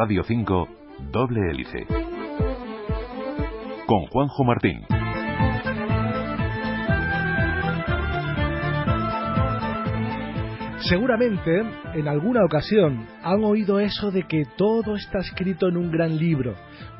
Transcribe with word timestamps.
Radio 0.00 0.22
5, 0.22 0.68
Doble 1.10 1.50
Hélice. 1.50 1.84
Con 3.84 4.06
Juanjo 4.06 4.44
Martín. 4.44 4.86
Seguramente 10.88 11.62
en 11.94 12.06
alguna 12.06 12.44
ocasión 12.44 13.08
han 13.24 13.42
oído 13.42 13.80
eso 13.80 14.12
de 14.12 14.22
que 14.22 14.44
todo 14.56 14.94
está 14.94 15.18
escrito 15.18 15.66
en 15.66 15.76
un 15.76 15.90
gran 15.90 16.16
libro, 16.16 16.54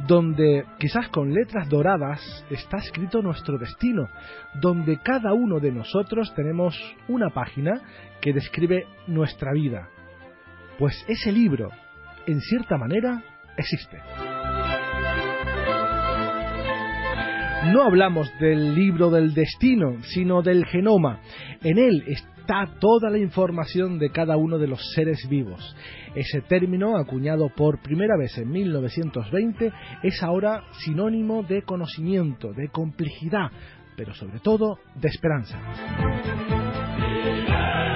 donde 0.09 0.65
quizás 0.81 1.09
con 1.11 1.33
letras 1.33 1.69
doradas 1.69 2.45
está 2.51 2.79
escrito 2.79 3.23
nuestro 3.23 3.59
destino, 3.59 4.09
donde 4.61 4.99
cada 4.99 5.35
uno 5.35 5.61
de 5.61 5.71
nosotros 5.71 6.35
tenemos 6.35 6.77
una 7.07 7.31
página 7.31 7.81
que 8.21 8.33
describe 8.33 8.89
nuestra 9.07 9.53
vida. 9.53 9.89
Pues 10.81 11.05
ese 11.07 11.31
libro, 11.31 11.71
en 12.29 12.41
cierta 12.43 12.77
manera, 12.77 13.23
existe. 13.57 13.97
No 17.73 17.83
hablamos 17.83 18.31
del 18.39 18.75
libro 18.75 19.11
del 19.11 19.33
destino, 19.33 19.97
sino 20.03 20.43
del 20.43 20.67
genoma. 20.67 21.21
En 21.63 21.79
él 21.79 22.05
está 22.07 22.67
toda 22.79 23.11
la 23.11 23.19
información 23.19 23.99
de 23.99 24.11
cada 24.11 24.37
uno 24.37 24.59
de 24.59 24.69
los 24.69 24.81
seres 24.95 25.27
vivos. 25.29 25.75
Ese 26.15 26.43
término, 26.43 26.99
acuñado 26.99 27.49
por 27.55 27.81
primera 27.81 28.17
vez 28.19 28.37
en 28.37 28.51
1920, 28.51 29.73
es 30.03 30.23
ahora 30.23 30.65
sinónimo 30.85 31.43
de 31.43 31.63
conocimiento, 31.63 32.53
de 32.53 32.69
complejidad, 32.69 33.51
pero 33.97 34.13
sobre 34.15 34.39
todo 34.41 34.79
de 34.95 35.09
esperanza. 35.09 35.59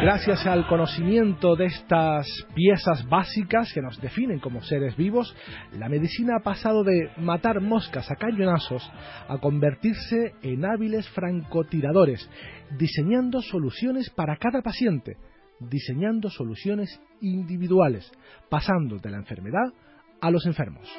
Gracias 0.02 0.44
al 0.48 0.66
conocimiento 0.66 1.54
de 1.54 1.66
estas 1.66 2.26
piezas 2.56 3.08
básicas 3.08 3.72
que 3.72 3.80
nos 3.80 4.00
definen 4.00 4.40
como 4.40 4.60
seres 4.60 4.96
vivos, 4.96 5.32
la 5.78 5.88
medicina 5.88 6.38
ha 6.40 6.42
pasado 6.42 6.82
de 6.82 7.08
matar 7.18 7.60
moscas 7.60 8.10
a 8.10 8.16
cañonazos 8.16 8.82
a 9.28 9.38
convertirse 9.38 10.34
en 10.42 10.64
hábiles 10.64 11.08
francotiradores, 11.10 12.28
diseñando 12.76 13.42
soluciones 13.42 14.10
para 14.10 14.36
cada 14.38 14.60
paciente, 14.60 15.18
diseñando 15.60 16.30
soluciones 16.30 17.00
individuales, 17.20 18.10
pasando 18.50 18.96
de 18.96 19.08
la 19.08 19.18
enfermedad 19.18 19.72
a 20.20 20.32
los 20.32 20.44
enfermos. 20.46 20.90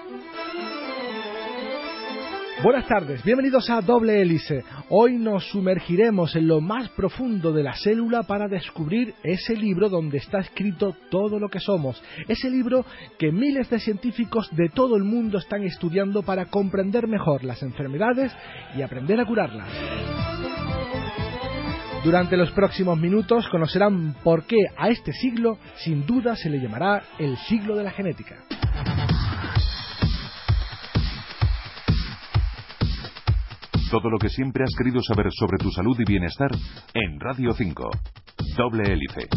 Buenas 2.61 2.87
tardes, 2.87 3.23
bienvenidos 3.23 3.69
a 3.69 3.81
Doble 3.81 4.21
Hélice. 4.21 4.63
Hoy 4.89 5.17
nos 5.17 5.49
sumergiremos 5.49 6.35
en 6.35 6.47
lo 6.47 6.61
más 6.61 6.87
profundo 6.89 7.51
de 7.51 7.63
la 7.63 7.73
célula 7.75 8.23
para 8.23 8.47
descubrir 8.47 9.15
ese 9.23 9.55
libro 9.55 9.89
donde 9.89 10.19
está 10.19 10.39
escrito 10.39 10.95
todo 11.09 11.39
lo 11.39 11.49
que 11.49 11.59
somos. 11.59 12.01
Ese 12.27 12.49
libro 12.49 12.85
que 13.17 13.31
miles 13.31 13.69
de 13.69 13.79
científicos 13.79 14.49
de 14.51 14.69
todo 14.69 14.95
el 14.95 15.03
mundo 15.03 15.39
están 15.39 15.63
estudiando 15.63 16.21
para 16.21 16.45
comprender 16.45 17.07
mejor 17.07 17.43
las 17.43 17.63
enfermedades 17.63 18.31
y 18.77 18.81
aprender 18.81 19.19
a 19.19 19.25
curarlas. 19.25 19.67
Durante 22.03 22.37
los 22.37 22.51
próximos 22.51 22.97
minutos 22.99 23.47
conocerán 23.49 24.15
por 24.23 24.45
qué 24.45 24.57
a 24.77 24.89
este 24.89 25.11
siglo 25.11 25.57
sin 25.77 26.05
duda 26.05 26.35
se 26.35 26.49
le 26.49 26.59
llamará 26.59 27.03
el 27.17 27.35
siglo 27.37 27.75
de 27.75 27.83
la 27.83 27.91
genética. 27.91 28.37
Todo 33.93 34.09
lo 34.09 34.17
que 34.17 34.29
siempre 34.29 34.63
has 34.63 34.73
querido 34.75 35.03
saber 35.03 35.27
sobre 35.31 35.59
tu 35.59 35.69
salud 35.69 35.95
y 35.99 36.03
bienestar 36.03 36.49
en 36.95 37.19
Radio 37.19 37.53
5. 37.53 37.91
Doble 38.57 38.91
hélice. 38.91 39.27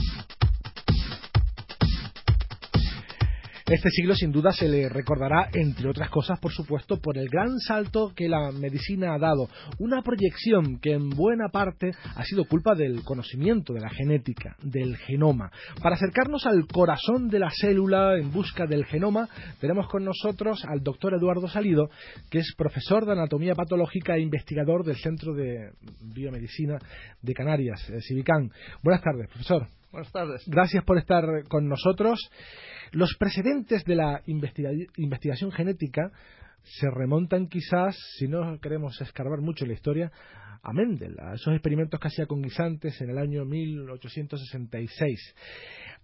Este 3.68 3.90
siglo 3.90 4.14
sin 4.14 4.30
duda 4.30 4.52
se 4.52 4.68
le 4.68 4.88
recordará, 4.88 5.48
entre 5.52 5.88
otras 5.88 6.08
cosas, 6.08 6.38
por 6.38 6.52
supuesto, 6.52 7.00
por 7.00 7.18
el 7.18 7.28
gran 7.28 7.58
salto 7.58 8.12
que 8.14 8.28
la 8.28 8.52
medicina 8.52 9.12
ha 9.12 9.18
dado. 9.18 9.48
Una 9.80 10.02
proyección 10.02 10.78
que 10.78 10.92
en 10.92 11.10
buena 11.10 11.48
parte 11.48 11.90
ha 12.14 12.22
sido 12.22 12.44
culpa 12.44 12.76
del 12.76 13.02
conocimiento 13.02 13.72
de 13.72 13.80
la 13.80 13.90
genética, 13.90 14.54
del 14.62 14.96
genoma. 14.96 15.50
Para 15.82 15.96
acercarnos 15.96 16.46
al 16.46 16.68
corazón 16.68 17.28
de 17.28 17.40
la 17.40 17.50
célula 17.50 18.16
en 18.16 18.30
busca 18.30 18.66
del 18.66 18.84
genoma, 18.84 19.28
tenemos 19.60 19.88
con 19.88 20.04
nosotros 20.04 20.64
al 20.64 20.84
doctor 20.84 21.14
Eduardo 21.14 21.48
Salido, 21.48 21.90
que 22.30 22.38
es 22.38 22.54
profesor 22.56 23.04
de 23.04 23.14
anatomía 23.14 23.56
patológica 23.56 24.14
e 24.14 24.20
investigador 24.20 24.84
del 24.84 24.94
Centro 24.94 25.34
de 25.34 25.72
Biomedicina 26.14 26.78
de 27.20 27.34
Canarias, 27.34 27.84
Civicán. 28.06 28.48
Buenas 28.84 29.02
tardes, 29.02 29.26
profesor. 29.26 29.66
Buenas 29.96 30.12
tardes. 30.12 30.42
Gracias 30.46 30.84
por 30.84 30.98
estar 30.98 31.24
con 31.48 31.68
nosotros. 31.68 32.20
Los 32.92 33.16
precedentes 33.18 33.82
de 33.84 33.94
la 33.94 34.20
investigación 34.26 35.50
genética 35.50 36.12
se 36.62 36.90
remontan 36.90 37.48
quizás, 37.48 37.96
si 38.18 38.28
no 38.28 38.60
queremos 38.60 39.00
escarbar 39.00 39.40
mucho 39.40 39.64
la 39.64 39.72
historia, 39.72 40.12
a 40.62 40.74
Mendel, 40.74 41.16
a 41.18 41.36
esos 41.36 41.54
experimentos 41.54 41.98
que 41.98 42.08
hacía 42.08 42.26
con 42.26 42.42
guisantes 42.42 43.00
en 43.00 43.08
el 43.08 43.16
año 43.16 43.46
1866. 43.46 45.34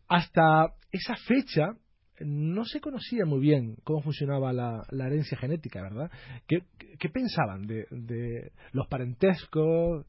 Hasta 0.09 0.73
esa 0.91 1.15
fecha 1.17 1.77
no 2.21 2.65
se 2.65 2.81
conocía 2.81 3.27
muy 3.27 3.41
bien 3.41 3.77
cómo 3.85 4.01
funcionaba 4.01 4.55
la, 4.55 4.87
herencia 4.91 5.37
genética, 5.37 5.83
¿verdad? 5.83 6.11
¿Qué, 6.49 6.63
pensaban 7.11 7.67
de, 7.67 8.53
los 8.73 8.87
parentescos? 8.89 10.07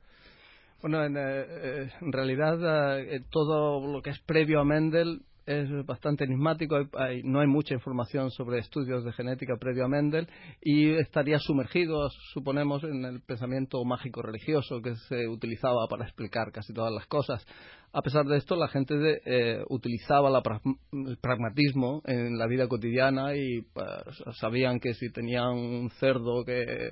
Bueno, 0.84 1.06
en, 1.06 1.16
eh, 1.18 1.90
realidad 2.02 3.00
eh, 3.00 3.24
todo 3.30 3.88
lo 3.88 4.02
que 4.02 4.10
es 4.10 4.20
previo 4.20 4.60
a 4.60 4.66
Mendel 4.66 5.22
es 5.46 5.86
bastante 5.86 6.24
enigmático, 6.24 6.78
no 7.24 7.40
hay 7.40 7.48
mucha 7.48 7.74
información 7.74 8.32
sobre 8.32 8.60
estudios 8.60 9.04
de 9.04 9.12
genética 9.14 9.58
previo 9.60 9.86
a 9.86 9.88
Mendel 9.88 10.28
y 10.62 10.92
estaría 10.92 11.40
sumergido, 11.40 12.10
suponemos, 12.34 12.84
en 12.84 13.06
el 13.06 13.22
pensamiento 13.22 13.84
mágico 13.84 14.22
religioso 14.22 14.82
que 14.82 14.96
se 15.10 15.28
utilizaba 15.28 15.88
para 15.90 16.06
explicar 16.06 16.52
casi 16.52 16.74
todas 16.74 16.94
las 16.94 17.06
cosas. 17.08 17.46
A 17.96 18.02
pesar 18.02 18.26
de 18.26 18.38
esto, 18.38 18.56
la 18.56 18.70
gente 18.70 18.96
eh, 19.24 19.64
utilizaba 19.70 20.30
el 20.30 21.18
pragmatismo 21.18 22.02
en 22.06 22.40
la 22.40 22.48
vida 22.48 22.68
cotidiana 22.68 23.36
y 23.36 23.62
pues, 23.72 23.88
sabían 24.40 24.80
que 24.80 24.96
si 24.96 25.12
tenían 25.12 25.50
un 25.50 25.92
cerdo 26.00 26.44
que, 26.44 26.90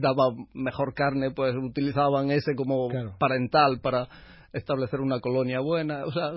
daba 0.00 0.34
mejor 0.54 0.92
carne, 0.94 1.30
pues 1.30 1.54
utilizaban 1.54 2.32
ese 2.32 2.56
como 2.56 2.88
parental 3.20 3.78
para 3.80 4.08
establecer 4.52 5.00
una 5.00 5.20
colonia 5.20 5.60
buena. 5.60 6.04
O 6.04 6.12
sea, 6.12 6.32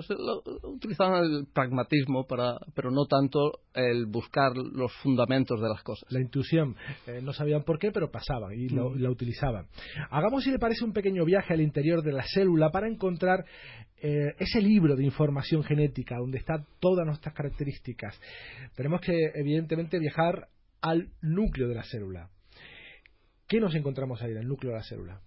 utilizaban 0.62 1.24
el 1.24 1.46
pragmatismo, 1.52 2.26
para, 2.26 2.58
pero 2.74 2.90
no 2.90 3.06
tanto 3.06 3.60
el 3.74 4.06
buscar 4.06 4.52
los 4.56 4.92
fundamentos 5.02 5.60
de 5.60 5.68
las 5.68 5.82
cosas. 5.82 6.10
La 6.10 6.20
intuición. 6.20 6.76
Eh, 7.06 7.20
no 7.22 7.32
sabían 7.32 7.62
por 7.64 7.78
qué, 7.78 7.90
pero 7.90 8.10
pasaban 8.10 8.52
y 8.52 8.68
lo, 8.68 8.90
mm. 8.90 8.98
la 8.98 9.10
utilizaban. 9.10 9.66
Hagamos, 10.10 10.44
si 10.44 10.50
le 10.50 10.58
parece, 10.58 10.84
un 10.84 10.92
pequeño 10.92 11.24
viaje 11.24 11.54
al 11.54 11.60
interior 11.60 12.02
de 12.02 12.12
la 12.12 12.24
célula 12.34 12.70
para 12.70 12.88
encontrar 12.88 13.44
eh, 14.00 14.34
ese 14.38 14.60
libro 14.60 14.96
de 14.96 15.04
información 15.04 15.62
genética 15.62 16.16
donde 16.18 16.38
están 16.38 16.66
todas 16.80 17.06
nuestras 17.06 17.34
características. 17.34 18.20
Tenemos 18.76 19.00
que, 19.00 19.32
evidentemente, 19.34 19.98
viajar 19.98 20.48
al 20.80 21.08
núcleo 21.22 21.68
de 21.68 21.74
la 21.74 21.84
célula. 21.84 22.28
¿Qué 23.48 23.60
nos 23.60 23.74
encontramos 23.74 24.20
ahí 24.22 24.32
en 24.32 24.38
el 24.38 24.48
núcleo 24.48 24.72
de 24.72 24.78
la 24.78 24.84
célula? 24.84 25.20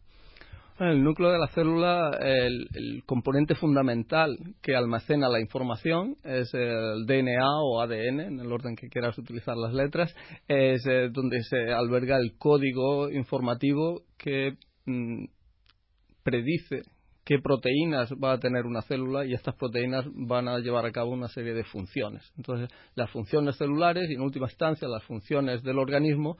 El 0.79 1.03
núcleo 1.03 1.31
de 1.31 1.39
la 1.39 1.47
célula, 1.47 2.11
el, 2.19 3.03
componente 3.05 3.55
fundamental 3.55 4.37
que 4.61 4.75
almacena 4.75 5.29
la 5.29 5.39
información 5.39 6.17
es 6.23 6.53
el 6.53 7.05
DNA 7.05 7.61
o 7.63 7.81
ADN, 7.81 8.19
en 8.19 8.39
el 8.39 8.51
orden 8.51 8.75
que 8.75 8.89
quieras 8.89 9.17
utilizar 9.17 9.55
las 9.57 9.73
letras, 9.73 10.13
es 10.47 10.85
eh, 10.85 11.09
donde 11.11 11.41
se 11.43 11.71
alberga 11.71 12.17
el 12.17 12.37
código 12.37 13.09
informativo 13.09 14.03
que 14.17 14.53
mm, 14.85 15.25
predice 16.23 16.81
qué 17.27 17.39
proteínas 17.39 18.09
va 18.13 18.33
a 18.33 18.39
tener 18.39 18.65
una 18.65 18.81
célula 18.81 19.25
y 19.25 19.33
estas 19.33 19.55
proteínas 19.55 20.05
van 20.13 20.47
a 20.47 20.59
llevar 20.59 20.85
a 20.85 20.91
cabo 20.91 21.11
una 21.11 21.27
serie 21.27 21.53
de 21.53 21.65
funciones. 21.65 22.23
Entonces, 22.37 22.69
las 22.95 23.09
funciones 23.11 23.57
celulares 23.57 24.09
y, 24.09 24.13
en 24.13 24.21
última 24.21 24.45
instancia, 24.47 24.87
las 24.87 25.03
funciones 25.03 25.61
del 25.61 25.77
organismo, 25.77 26.37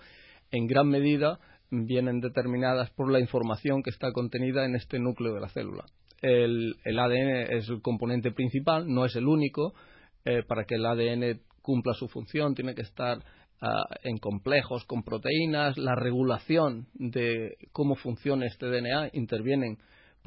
en 0.49 0.65
gran 0.65 0.87
medida, 0.87 1.39
vienen 1.69 2.19
determinadas 2.19 2.89
por 2.91 3.11
la 3.11 3.19
información 3.19 3.83
que 3.83 3.89
está 3.89 4.11
contenida 4.11 4.65
en 4.65 4.75
este 4.75 4.99
núcleo 4.99 5.33
de 5.33 5.41
la 5.41 5.49
célula. 5.49 5.85
el, 6.21 6.75
ADN 6.85 7.53
es 7.57 7.69
el 7.69 7.81
componente 7.81 8.31
principal, 8.31 8.87
no 8.87 9.05
es 9.05 9.15
el 9.15 9.27
único. 9.27 9.73
Eh, 10.29 10.43
para 10.43 10.65
que 10.65 10.75
el 10.75 10.85
ADN 10.85 11.39
cumpla 11.61 11.93
su 11.93 12.09
función 12.09 12.53
tiene 12.53 12.75
que 12.75 12.81
estar 12.81 13.23
ah, 13.61 13.85
en 14.03 14.17
complejos 14.17 14.83
con 14.83 15.03
proteínas. 15.03 15.77
La 15.77 15.95
regulación 15.95 16.87
de 16.95 17.55
cómo 17.71 17.95
funciona 17.95 18.45
este 18.45 18.65
DNA 18.65 19.11
intervienen 19.13 19.77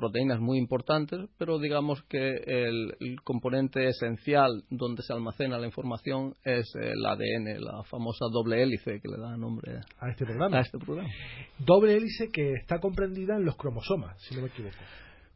proteínas 0.00 0.41
muy 0.41 0.58
importantes, 0.58 1.29
pero 1.38 1.58
digamos 1.58 2.02
que 2.05 2.37
el, 2.47 3.20
componente 3.23 3.87
esencial 3.87 4.64
donde 4.70 5.02
se 5.02 5.12
almacena 5.12 5.58
la 5.58 5.67
información 5.67 6.35
es 6.43 6.67
el 6.75 7.05
ADN, 7.05 7.61
la 7.61 7.82
famosa 7.85 8.25
doble 8.32 8.62
hélice 8.62 9.00
que 9.00 9.08
le 9.08 9.19
da 9.19 9.37
nombre 9.37 9.81
a 9.99 10.08
este 10.08 10.25
programa. 10.25 10.58
A 10.58 10.61
este 10.62 10.79
programa. 10.79 11.11
Doble 11.58 11.97
hélice 11.97 12.31
que 12.32 12.55
está 12.55 12.79
comprendida 12.81 13.37
en 13.37 13.44
los 13.44 13.56
cromosomas, 13.56 14.17
si 14.23 14.35
no 14.35 14.43
me 14.43 14.49
equivoco. 14.49 14.76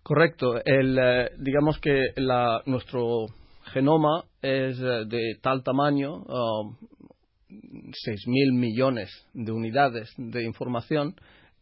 Correcto. 0.02 0.62
El, 0.64 0.98
eh, 0.98 1.30
digamos 1.38 1.78
que 1.78 2.12
la, 2.16 2.62
nuestro 2.66 3.26
genoma 3.72 4.24
es 4.40 4.78
eh, 4.78 5.04
de 5.06 5.38
tal 5.42 5.62
tamaño, 5.62 6.16
uh, 6.16 6.76
6.000 7.48 8.52
millones 8.52 9.10
de 9.32 9.52
unidades 9.52 10.12
de 10.16 10.44
información, 10.44 11.14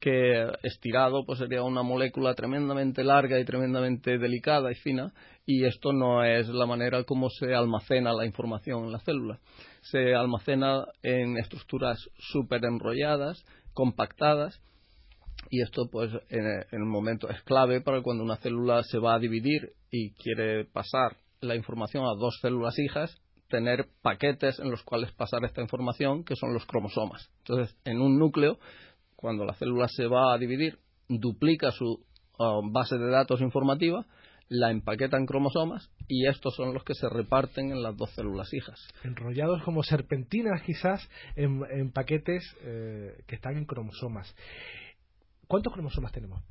que 0.02 0.50
estirado 0.64 1.25
pues 1.25 1.38
sería 1.38 1.62
una 1.62 1.84
molécula 1.84 2.34
tremendamente 2.34 3.04
larga 3.04 3.38
y 3.38 3.44
tremendamente 3.44 4.19
delicada 4.19 4.72
y 4.72 4.75
fina 4.75 5.14
y 5.46 5.64
esto 5.64 5.93
no 5.93 6.25
es 6.25 6.49
la 6.49 6.66
manera 6.66 7.04
como 7.04 7.31
se 7.31 7.54
almacena 7.54 8.12
la 8.12 8.26
información 8.26 8.84
en 8.84 8.93
la 8.93 8.99
célula. 8.99 9.38
Se 9.82 10.12
almacena 10.12 10.87
en 11.04 11.38
estructuras 11.38 12.00
súper 12.19 12.64
enrolladas, 12.64 13.44
compactadas 13.75 14.60
y 15.50 15.62
esto 15.62 15.88
pues 15.88 16.10
en, 16.31 16.82
un 16.82 16.90
momento 16.90 17.28
es 17.28 17.40
clave 17.43 17.81
para 17.81 18.02
cuando 18.02 18.25
una 18.25 18.38
célula 18.38 18.82
se 18.82 18.99
va 18.99 19.14
a 19.14 19.20
dividir 19.20 19.70
y 19.93 20.14
quiere 20.14 20.64
pasar 20.64 21.16
la 21.40 21.54
información 21.54 22.04
a 22.06 22.19
dos 22.19 22.40
células 22.40 22.76
hijas 22.81 23.16
tener 23.49 23.87
paquetes 24.00 24.58
en 24.58 24.69
los 24.70 24.82
cuales 24.82 25.12
pasar 25.12 25.44
esta 25.44 25.60
información 25.60 26.25
que 26.25 26.34
son 26.34 26.54
los 26.54 26.64
cromosomas. 26.64 27.31
Entonces, 27.44 27.76
en 27.84 28.00
un 28.00 28.19
núcleo 28.19 28.58
cuando 29.22 29.44
la 29.44 29.54
célula 29.54 29.86
se 29.88 30.06
va 30.08 30.34
a 30.34 30.38
dividir, 30.38 30.80
duplica 31.08 31.70
su 31.70 31.86
uh, 31.86 32.72
base 32.72 32.98
de 32.98 33.08
datos 33.08 33.40
informativa, 33.40 34.04
la 34.48 34.72
empaqueta 34.72 35.16
en 35.16 35.26
cromosomas 35.26 35.90
y 36.08 36.26
estos 36.26 36.56
son 36.56 36.74
los 36.74 36.82
que 36.82 36.94
se 36.94 37.08
reparten 37.08 37.70
en 37.70 37.82
las 37.82 37.96
dos 37.96 38.10
células 38.10 38.52
hijas. 38.52 38.78
Enrollados 39.04 39.62
como 39.62 39.84
serpentinas 39.84 40.60
quizás 40.62 41.08
en, 41.36 41.92
paquetes 41.92 42.42
eh, 42.62 43.22
que 43.28 43.36
están 43.36 43.56
en 43.56 43.64
cromosomas. 43.64 44.34
¿Cuántos 45.46 45.72
cromosomas 45.72 46.12
tenemos? 46.12 46.42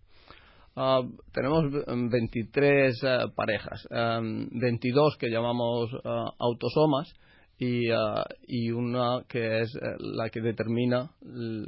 Uh, 0.74 1.12
tenemos 1.34 1.66
23 2.10 3.04
uh, 3.04 3.36
parejas, 3.36 3.86
22 3.92 5.14
um, 5.14 5.20
que 5.20 5.30
llamamos 5.30 5.92
autosomas 6.40 7.14
Ah, 7.64 8.26
y, 8.48 8.72
una 8.72 9.24
que 9.28 9.62
es 9.62 9.76
eh, 9.76 9.96
la 10.00 10.30
que 10.30 10.42
determina 10.42 11.12
el, 11.22 11.68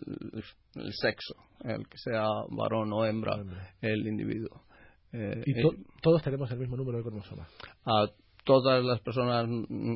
sexo, 0.91 1.35
el 1.63 1.87
que 1.87 1.97
sea 1.97 2.25
varón 2.49 2.91
o 2.93 3.05
hembra, 3.05 3.43
el 3.79 4.07
individuo. 4.07 4.63
Eh, 5.11 5.43
¿Y 5.45 5.53
todos 6.01 6.23
tenemos 6.23 6.49
el 6.51 6.57
mismo 6.57 6.77
número 6.77 6.97
de 6.97 7.03
cromosomas? 7.03 7.47
A 7.85 8.07
todas 8.43 8.83
las 8.83 8.99
personas 9.01 9.47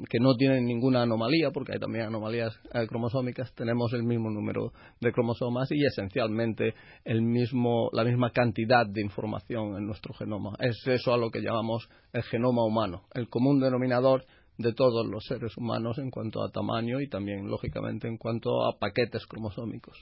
que 0.08 0.20
no 0.20 0.36
tienen 0.36 0.66
ninguna 0.66 1.02
anomalía, 1.02 1.50
porque 1.52 1.74
hay 1.74 1.80
también 1.80 2.06
anomalías 2.06 2.54
eh, 2.74 2.86
cromosómicas, 2.88 3.52
tenemos 3.56 3.92
el 3.94 4.04
mismo 4.04 4.30
número 4.30 4.74
de 5.02 5.12
cromosomas 5.12 5.68
y 5.72 5.84
esencialmente 5.84 6.76
el 7.06 7.24
mismo, 7.24 7.90
la 7.92 8.04
misma 8.04 8.30
cantidad 8.30 8.86
de 8.86 9.02
información 9.02 9.76
en 9.78 9.88
nuestro 9.88 10.14
genoma. 10.14 10.56
Es 10.60 10.78
eso 10.86 11.12
a 11.12 11.18
lo 11.18 11.32
que 11.32 11.42
llamamos 11.42 11.90
el 12.14 12.22
genoma 12.24 12.64
humano. 12.64 13.04
El 13.16 13.30
común 13.30 13.60
denominador 13.60 14.26
de 14.58 14.74
todos 14.74 15.06
los 15.08 15.24
seres 15.26 15.56
humanos 15.58 15.98
en 16.00 16.10
cuanto 16.10 16.44
a 16.44 16.52
tamaño 16.52 17.00
y 17.00 17.08
también, 17.08 17.48
lógicamente, 17.48 18.08
en 18.08 18.18
cuanto 18.18 18.66
a 18.66 18.78
paquetes 18.78 19.26
cromosómicos. 19.28 19.98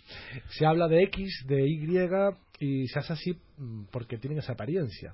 Se 0.50 0.66
habla 0.66 0.88
de 0.88 1.04
X, 1.04 1.46
de 1.48 1.68
Y 1.68 1.86
y 2.60 2.88
se 2.88 3.00
hace 3.00 3.14
así 3.14 3.34
mm, 3.58 3.86
porque 3.92 4.18
tienen 4.18 4.40
esa 4.40 4.54
apariencia. 4.54 5.14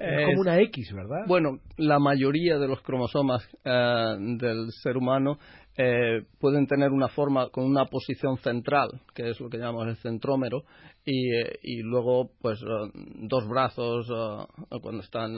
Es, 0.00 0.26
como 0.26 0.40
una 0.40 0.60
X, 0.60 0.92
¿verdad? 0.92 1.26
Bueno, 1.26 1.60
la 1.76 1.98
mayoría 1.98 2.58
de 2.58 2.66
los 2.68 2.82
cromosomas 2.82 3.46
eh, 3.64 4.16
del 4.38 4.66
ser 4.82 4.96
humano 4.96 5.38
eh, 5.78 6.22
pueden 6.40 6.66
tener 6.66 6.90
una 6.90 7.08
forma 7.08 7.48
con 7.50 7.64
una 7.64 7.86
posición 7.86 8.38
central, 8.38 8.88
que 9.14 9.30
es 9.30 9.40
lo 9.40 9.48
que 9.48 9.58
llamamos 9.58 9.88
el 9.88 9.96
centrómero, 9.96 10.62
y, 11.04 11.34
eh, 11.36 11.58
y 11.62 11.82
luego 11.82 12.30
pues 12.40 12.60
eh, 12.62 12.90
dos 13.28 13.46
brazos 13.48 14.08
cuando 14.82 15.02
están 15.02 15.36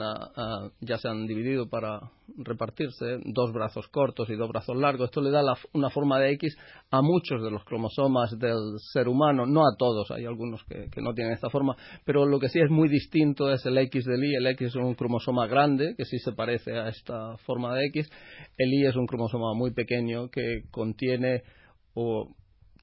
ya 0.81 0.97
se 0.97 1.07
han 1.07 1.27
dividido 1.27 1.69
para 1.69 1.99
repartirse, 2.37 3.19
dos 3.25 3.51
brazos 3.53 3.87
cortos 3.89 4.29
y 4.29 4.35
dos 4.35 4.49
brazos 4.49 4.75
largos. 4.77 5.05
Esto 5.05 5.21
le 5.21 5.29
da 5.29 5.41
una 5.73 5.89
forma 5.89 6.19
de 6.19 6.31
X 6.33 6.57
a 6.91 7.01
muchos 7.01 7.43
de 7.43 7.51
los 7.51 7.63
cromosomas 7.65 8.37
del 8.39 8.79
ser 8.93 9.07
humano, 9.07 9.45
no 9.45 9.61
a 9.61 9.75
todos, 9.77 10.09
hay 10.11 10.25
algunos 10.25 10.63
que, 10.63 10.89
que 10.91 11.01
no 11.01 11.13
tienen 11.13 11.33
esta 11.33 11.49
forma, 11.49 11.75
pero 12.05 12.25
lo 12.25 12.39
que 12.39 12.49
sí 12.49 12.59
es 12.59 12.69
muy 12.69 12.89
distinto 12.89 13.51
es 13.51 13.65
el 13.65 13.77
X 13.77 14.05
del 14.05 14.23
Y. 14.23 14.35
El 14.35 14.47
X 14.47 14.69
es 14.69 14.75
un 14.75 14.95
cromosoma 14.95 15.47
grande, 15.47 15.93
que 15.97 16.05
sí 16.05 16.17
se 16.19 16.31
parece 16.31 16.77
a 16.77 16.89
esta 16.89 17.37
forma 17.45 17.75
de 17.75 17.85
X. 17.87 18.09
El 18.57 18.73
Y 18.73 18.85
es 18.85 18.95
un 18.95 19.05
cromosoma 19.05 19.53
muy 19.53 19.71
pequeño 19.71 20.28
que 20.29 20.63
contiene 20.71 21.43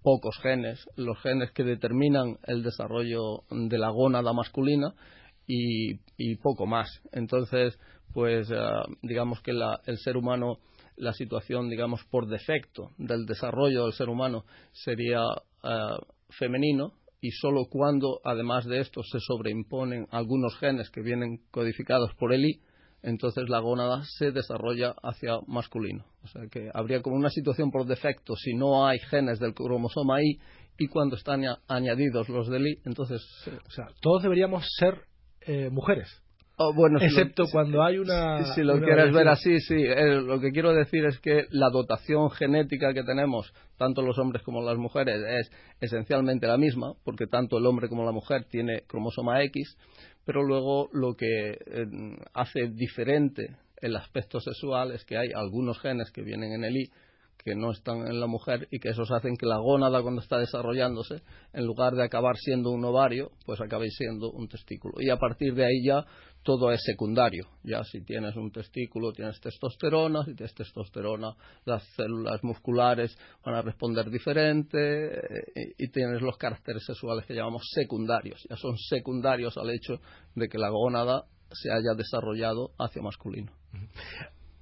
pocos 0.02 0.38
genes, 0.43 0.88
los 0.96 1.20
genes 1.20 1.50
que 1.52 1.64
determinan 1.64 2.38
el 2.46 2.62
desarrollo 2.62 3.43
de 3.50 3.78
la 3.78 3.90
gónada 3.90 4.32
masculina 4.32 4.94
y, 5.46 6.37
poco 6.43 6.66
más. 6.66 6.88
Entonces, 7.12 7.78
pues 8.12 8.50
eh, 8.50 8.56
digamos 9.02 9.40
que 9.43 9.50
el 9.50 9.98
ser 9.98 10.16
humano, 10.16 10.58
la 10.96 11.12
situación, 11.12 11.69
digamos, 11.69 12.04
por 12.10 12.28
defecto 12.28 12.90
del 12.98 13.26
desarrollo 13.26 13.84
del 13.84 13.92
ser 13.92 14.08
humano 14.08 14.44
sería 14.72 15.22
eh, 15.64 15.69
femenino 16.31 16.92
y 17.20 17.31
solo 17.31 17.66
cuando, 17.69 18.20
además 18.25 18.64
de 18.66 18.81
esto, 18.81 19.02
se 19.02 19.19
sobreimponen 19.20 20.06
algunos 20.10 20.56
genes 20.58 20.90
que 20.90 21.02
vienen 21.02 21.40
codificados 21.50 22.14
por 22.14 22.32
el 22.32 22.44
I, 22.44 22.60
entonces 23.02 23.48
la 23.48 23.60
gónada 23.60 24.02
se 24.04 24.32
desarrolla 24.32 24.94
hacia 25.02 25.38
masculino. 25.46 26.04
O 26.25 26.28
sea 26.28 26.43
que 26.50 26.70
habría 26.75 27.02
como 27.02 27.16
una 27.16 27.31
situación 27.31 27.70
por 27.70 27.87
defecto 27.87 28.34
si 28.37 28.54
no 28.54 28.87
hay 28.87 28.98
genes 28.98 29.38
del 29.38 29.54
cromosoma 29.54 30.22
I 30.22 30.38
y 30.78 30.88
cuando 30.88 31.16
están 31.16 31.43
añadidos 31.69 32.28
los 32.28 32.48
del 32.48 32.66
I, 32.66 32.81
entonces... 32.84 33.22
O 33.66 33.70
sea, 33.70 33.88
todos 34.00 34.22
deberíamos 34.22 34.66
ser 34.78 35.02
eh, 35.46 35.70
mujeres. 35.70 36.22
Oh, 36.58 36.72
bueno, 36.72 36.98
Excepto 37.02 37.44
cuando 37.52 37.82
hay 37.82 37.98
una. 37.98 38.43
Si, 38.54 38.62
lo 38.62 38.81
quieres 38.81 39.12
ver 39.12 39.28
así, 39.28 39.61
sí. 39.61 39.75
Eh, 39.76 40.23
lo 40.23 40.40
que 40.40 40.52
quiero 40.52 40.73
decir 40.73 41.04
es 41.04 41.18
que 41.20 41.44
la 41.50 41.68
dotación 41.68 42.30
genética 42.30 42.94
que 42.94 43.02
tenemos, 43.02 43.52
tanto 43.76 44.00
los 44.00 44.18
hombres 44.18 44.42
como 44.42 44.62
las 44.62 44.78
mujeres, 44.78 45.20
es 45.38 45.50
esencialmente 45.82 46.47
la 46.47 46.56
misma, 46.56 46.94
porque 47.04 47.26
tanto 47.26 47.59
el 47.59 47.66
hombre 47.66 47.90
como 47.90 48.06
la 48.06 48.12
mujer 48.12 48.47
tiene 48.49 48.85
cromosoma 48.87 49.42
X, 49.44 49.76
pero 50.26 50.42
luego 50.42 50.90
lo 50.92 51.14
que 51.14 51.52
eh, 51.52 51.87
hace 52.35 52.68
diferente 52.68 53.56
el 53.80 53.97
aspecto 53.97 54.40
sexual 54.40 54.90
es 54.90 55.04
que 55.04 55.16
hay 55.16 55.28
algunos 55.35 55.78
genes 55.80 56.11
que 56.11 56.23
vienen 56.23 56.52
en 56.52 56.64
el 56.64 56.76
I 56.76 56.90
que 57.47 57.54
no 57.54 57.71
están 57.71 58.09
en 58.09 58.18
la 58.18 58.26
mujer 58.26 58.66
y 58.73 58.80
que 58.80 58.88
esos 58.88 59.12
hacen 59.12 59.37
que 59.37 59.47
la 59.47 59.59
gónada 59.59 60.02
cuando 60.02 60.21
está 60.21 60.37
desarrollándose, 60.37 61.23
en 61.52 61.64
lugar 61.64 61.95
de 61.95 62.02
acabar 62.02 62.37
siendo 62.37 62.71
un 62.71 62.85
ovario, 62.85 63.30
pues 63.45 63.61
acabe 63.61 63.88
siendo 63.88 64.33
un 64.33 64.49
testículo. 64.49 64.95
Y 64.99 65.11
a 65.11 65.16
partir 65.16 65.54
de 65.54 65.64
ahí 65.64 65.85
ya 65.85 66.04
todo 66.46 66.70
es 66.70 66.80
secundario. 66.84 67.48
Ya 67.64 67.82
si 67.82 68.02
tienes 68.02 68.36
un 68.36 68.52
testículo, 68.52 69.12
tienes 69.12 69.40
testosterona, 69.40 70.24
si 70.24 70.34
tienes 70.34 70.54
testosterona, 70.54 71.34
las 71.64 71.82
células 71.96 72.42
musculares 72.44 73.18
van 73.44 73.56
a 73.56 73.62
responder 73.62 74.08
diferente 74.08 74.78
eh, 74.78 75.74
y 75.76 75.88
tienes 75.88 76.22
los 76.22 76.38
caracteres 76.38 76.84
sexuales 76.86 77.26
que 77.26 77.34
llamamos 77.34 77.62
secundarios. 77.74 78.46
Ya 78.48 78.56
son 78.56 78.78
secundarios 78.78 79.56
al 79.58 79.70
hecho 79.70 80.00
de 80.36 80.48
que 80.48 80.56
la 80.56 80.70
gónada 80.70 81.24
se 81.50 81.70
haya 81.72 81.94
desarrollado 81.96 82.70
hacia 82.78 83.02
masculino 83.02 83.52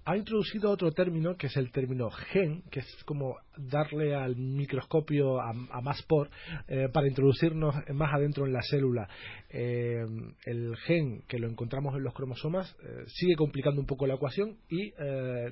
ha 0.06 0.16
introducido 0.16 0.70
otro 0.70 0.92
término 0.92 1.37
que 1.37 1.46
es 1.46 1.56
el 1.56 1.73
término 1.73 2.11
gen, 2.11 2.62
que 2.70 2.80
es 2.80 3.04
como 3.04 3.37
darle 3.56 4.14
al 4.14 4.37
microscopio 4.37 5.40
a, 5.40 5.52
más 5.82 6.02
por 6.02 6.28
eh, 6.68 6.88
para 6.92 7.08
introducirnos 7.08 7.75
más 7.94 8.12
adentro 8.12 8.46
en 8.46 8.52
la 8.52 8.61
célula. 8.62 9.08
Eh, 9.49 10.04
el 10.44 10.76
gen 10.87 11.23
que 11.26 11.38
lo 11.38 11.49
encontramos 11.49 11.96
en 11.96 12.02
los 12.02 12.12
cromosomas 12.12 12.76
eh, 12.82 13.04
sigue 13.06 13.34
complicando 13.37 13.80
un 13.80 13.87
poco 13.87 14.06
la 14.06 14.14
ecuación 14.14 14.58
y 14.68 14.92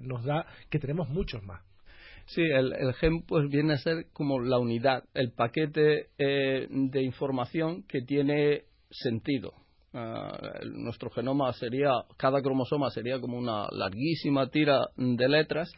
nos 0.02 0.24
da 0.24 0.46
que 0.70 0.78
tenemos 0.78 1.08
muchos 1.08 1.42
más. 1.42 1.62
Sí, 2.26 2.42
el, 2.42 2.72
el, 2.74 2.92
gen 2.94 3.22
pues 3.22 3.48
viene 3.48 3.74
a 3.74 3.78
ser 3.78 4.06
como 4.12 4.40
la 4.40 4.58
unidad, 4.58 5.04
el 5.14 5.32
paquete 5.32 6.10
de 6.18 7.02
información 7.02 7.82
que 7.84 8.02
tiene 8.02 8.64
sentido 8.90 9.61
Uh, 9.94 10.66
nuestro 10.78 11.10
genoma 11.10 11.52
sería, 11.52 11.90
cada 12.16 12.40
cromosoma 12.40 12.90
sería 12.90 13.20
como 13.20 13.36
una 13.36 13.68
larguísima 13.70 14.48
tira 14.48 14.88
de 14.96 15.28
letras 15.28 15.70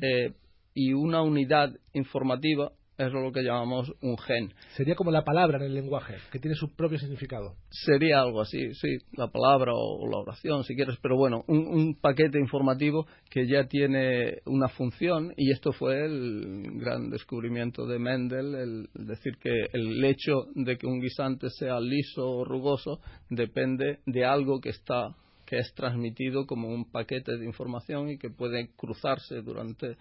eh, 0.00 0.32
y 0.74 0.92
una 0.92 1.22
unidad 1.22 1.72
informativa 1.92 2.70
es 2.98 3.12
lo 3.12 3.30
que 3.30 3.42
llamamos 3.42 3.92
un 4.02 4.18
gen. 4.18 4.52
Sería 4.76 4.96
como 4.96 5.12
la 5.12 5.22
palabra 5.22 5.58
en 5.58 5.64
el 5.64 5.74
lenguaje, 5.74 6.16
que 6.32 6.40
tiene 6.40 6.56
su 6.56 6.74
propio 6.74 6.98
significado. 6.98 7.54
Sería 7.70 8.20
algo 8.20 8.40
así, 8.40 8.74
sí, 8.74 8.98
la 9.12 9.28
palabra 9.28 9.72
o, 9.74 10.06
la 10.10 10.18
oración, 10.18 10.64
si 10.64 10.74
quieres, 10.74 10.98
pero 11.00 11.16
bueno, 11.16 11.44
un, 11.46 11.96
paquete 12.00 12.38
informativo 12.38 13.06
que 13.30 13.46
ya 13.46 13.64
tiene 13.68 14.38
una 14.46 14.68
función 14.68 15.32
y 15.36 15.52
esto 15.52 15.72
fue 15.72 16.04
el 16.04 16.62
gran 16.74 17.08
descubrimiento 17.10 17.86
de 17.86 17.98
Mendel, 17.98 18.54
el 18.54 19.06
decir 19.06 19.36
que 19.38 19.66
el 19.72 20.04
hecho 20.04 20.46
de 20.54 20.76
que 20.76 20.86
un 20.86 21.00
guisante 21.00 21.48
sea 21.50 21.80
liso 21.80 22.28
o 22.28 22.44
rugoso 22.44 23.00
depende 23.30 24.00
de 24.06 24.24
algo 24.24 24.60
que 24.60 24.70
está 24.70 25.14
que 25.46 25.56
es 25.56 25.72
transmitido 25.72 26.46
como 26.46 26.68
un 26.68 26.90
paquete 26.90 27.38
de 27.38 27.46
información 27.46 28.10
y 28.10 28.18
que 28.18 28.28
puede 28.28 28.68
cruzarse 28.76 29.40
durante 29.40 29.96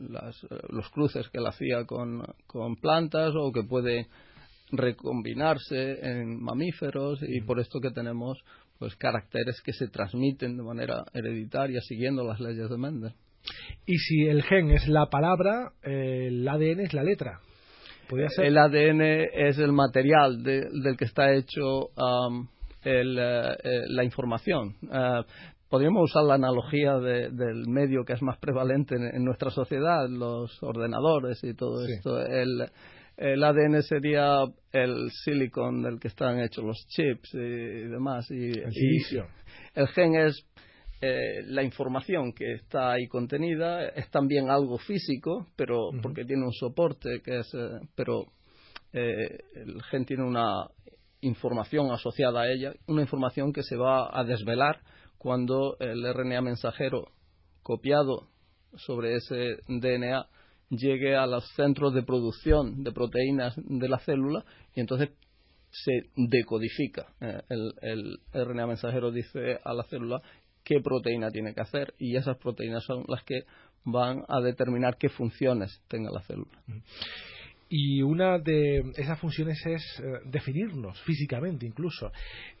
eh, 0.00 0.56
los 0.70 0.88
cruces 0.90 1.28
que 1.28 1.38
él 1.38 1.46
hacía 1.46 1.84
con, 1.84 2.22
plantas 2.80 3.32
o 3.36 3.52
que 3.52 3.62
puede 3.62 4.06
recombinarse 4.70 5.98
en 6.02 6.42
mamíferos 6.42 7.20
y 7.22 7.40
por 7.40 7.58
esto 7.58 7.80
que 7.80 7.90
tenemos 7.90 8.38
pues 8.78 8.94
caracteres 8.96 9.60
que 9.64 9.72
se 9.72 9.88
transmiten 9.88 10.56
de 10.56 10.62
manera 10.62 11.04
hereditaria 11.12 11.80
siguiendo 11.80 12.24
las 12.24 12.38
leyes 12.38 12.68
de 12.68 12.76
Mendel. 12.76 13.12
Y 13.86 13.96
si 13.96 14.26
el 14.26 14.42
gen 14.42 14.70
es 14.70 14.86
la 14.88 15.06
palabra, 15.06 15.72
el 15.82 16.46
ADN 16.46 16.80
es 16.80 16.92
la 16.92 17.02
letra. 17.02 17.40
El 18.38 18.56
ADN 18.56 19.02
es 19.02 19.58
el 19.58 19.72
material 19.72 20.42
del 20.42 20.96
que 20.96 21.04
está 21.04 21.34
hecho 21.34 21.90
el, 22.82 23.18
eh, 23.18 23.56
eh, 23.62 23.82
la 23.88 24.04
información. 24.04 24.76
Eh, 24.82 25.22
podríamos 25.68 26.10
usar 26.10 26.24
la 26.24 26.34
analogía 26.34 26.98
del 26.98 27.66
medio 27.68 28.04
que 28.04 28.14
es 28.14 28.22
más 28.22 28.38
prevalente 28.38 28.94
en, 28.94 29.24
nuestra 29.24 29.50
sociedad, 29.50 30.08
los 30.08 30.62
ordenadores 30.62 31.42
y 31.44 31.54
todo 31.54 31.84
esto. 31.84 32.20
El, 32.20 32.70
el 33.16 33.42
ADN 33.42 33.82
sería 33.82 34.44
el 34.72 35.10
silicon 35.24 35.82
del 35.82 35.98
que 35.98 36.08
están 36.08 36.40
hechos 36.40 36.64
los 36.64 36.86
chips 36.88 37.34
y, 37.34 37.88
demás. 37.88 38.30
Y, 38.30 38.50
el 39.74 39.88
gen 39.88 40.14
es 40.16 40.46
la 41.00 41.62
información 41.62 42.32
que 42.32 42.54
está 42.54 42.92
ahí 42.92 43.06
contenida 43.06 43.88
es 43.88 44.10
también 44.10 44.50
algo 44.50 44.78
físico, 44.78 45.46
pero 45.54 45.90
porque 46.02 46.24
tiene 46.24 46.44
un 46.44 46.52
soporte 46.52 47.20
que 47.22 47.40
es, 47.40 47.56
pero 47.94 48.24
el 48.92 49.82
gen 49.90 50.04
tiene 50.06 50.24
una 50.24 50.66
información 51.20 51.90
asociada 51.90 52.42
a 52.42 52.50
ella, 52.50 52.72
una 52.86 53.02
información 53.02 53.52
que 53.52 53.62
se 53.62 53.76
va 53.76 54.08
a 54.12 54.24
desvelar 54.24 54.80
cuando 55.18 55.76
el 55.80 56.04
RNA 56.12 56.40
mensajero 56.40 57.08
copiado 57.62 58.28
sobre 58.76 59.16
ese 59.16 59.58
DNA 59.68 60.26
llegue 60.70 61.16
a 61.16 61.26
los 61.26 61.46
centros 61.54 61.94
de 61.94 62.02
producción 62.02 62.82
de 62.84 62.92
proteínas 62.92 63.54
de 63.56 63.88
la 63.88 63.98
célula 63.98 64.44
y 64.74 64.80
entonces 64.80 65.10
se 65.70 66.10
decodifica. 66.16 67.06
Eh, 67.20 67.42
el, 67.48 67.74
el, 67.82 68.18
RNA 68.32 68.66
mensajero 68.66 69.10
dice 69.10 69.58
a 69.64 69.74
la 69.74 69.84
célula 69.84 70.22
qué 70.64 70.80
proteína 70.80 71.30
tiene 71.30 71.54
que 71.54 71.60
hacer 71.60 71.94
y 71.98 72.16
esas 72.16 72.36
proteínas 72.38 72.84
son 72.84 73.04
las 73.08 73.22
que 73.24 73.44
van 73.84 74.24
a 74.28 74.40
determinar 74.40 74.96
qué 74.98 75.08
funciones 75.08 75.82
tenga 75.88 76.10
la 76.10 76.20
célula. 76.22 76.62
Y 77.70 78.02
una 78.02 78.38
de 78.38 78.92
esas 78.96 79.18
funciones 79.20 79.58
es 79.66 79.82
eh, 80.00 80.20
definirnos 80.24 81.00
físicamente 81.02 81.66
incluso. 81.66 82.10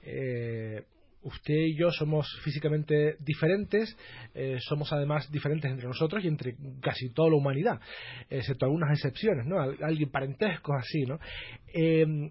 Eh, 0.02 0.82
usted 1.22 1.54
y 1.54 1.76
yo 1.76 1.90
somos 1.90 2.26
físicamente 2.42 3.16
diferentes, 3.20 3.96
eh, 4.34 4.58
somos 4.60 4.92
además 4.92 5.30
diferentes 5.30 5.70
entre 5.70 5.86
nosotros 5.86 6.24
y 6.24 6.28
entre 6.28 6.56
casi 6.80 7.10
toda 7.10 7.30
la 7.30 7.36
humanidad, 7.36 7.80
excepto 8.30 8.66
algunas 8.66 8.90
excepciones, 8.92 9.46
¿no? 9.46 9.60
Alguien 9.60 10.10
parentesco 10.10 10.74
así, 10.74 11.02
¿no? 11.06 11.18
Em, 11.72 12.30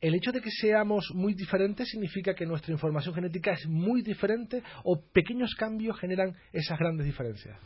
el 0.00 0.14
hecho 0.14 0.32
de 0.32 0.40
que 0.40 0.50
seamos 0.50 1.10
muy 1.14 1.34
diferentes 1.34 1.88
significa 1.88 2.34
que 2.34 2.44
nuestra 2.44 2.72
información 2.72 3.14
genética 3.14 3.52
es 3.52 3.66
muy 3.66 4.02
diferente 4.02 4.62
o 4.82 5.00
pequeños 5.00 5.54
cambios 5.54 5.98
generan 5.98 6.34
esas 6.52 6.78
grandes 6.78 7.06
diferencias. 7.06 7.58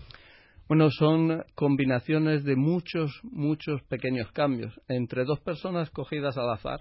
Bueno, 0.68 0.90
son 0.90 1.44
combinaciones 1.54 2.44
de 2.44 2.54
muchos, 2.54 3.10
muchos 3.24 3.82
pequeños 3.84 4.30
cambios 4.32 4.78
entre 4.86 5.24
dos 5.24 5.40
personas 5.40 5.90
cogidas 5.90 6.36
al 6.36 6.50
azar. 6.50 6.80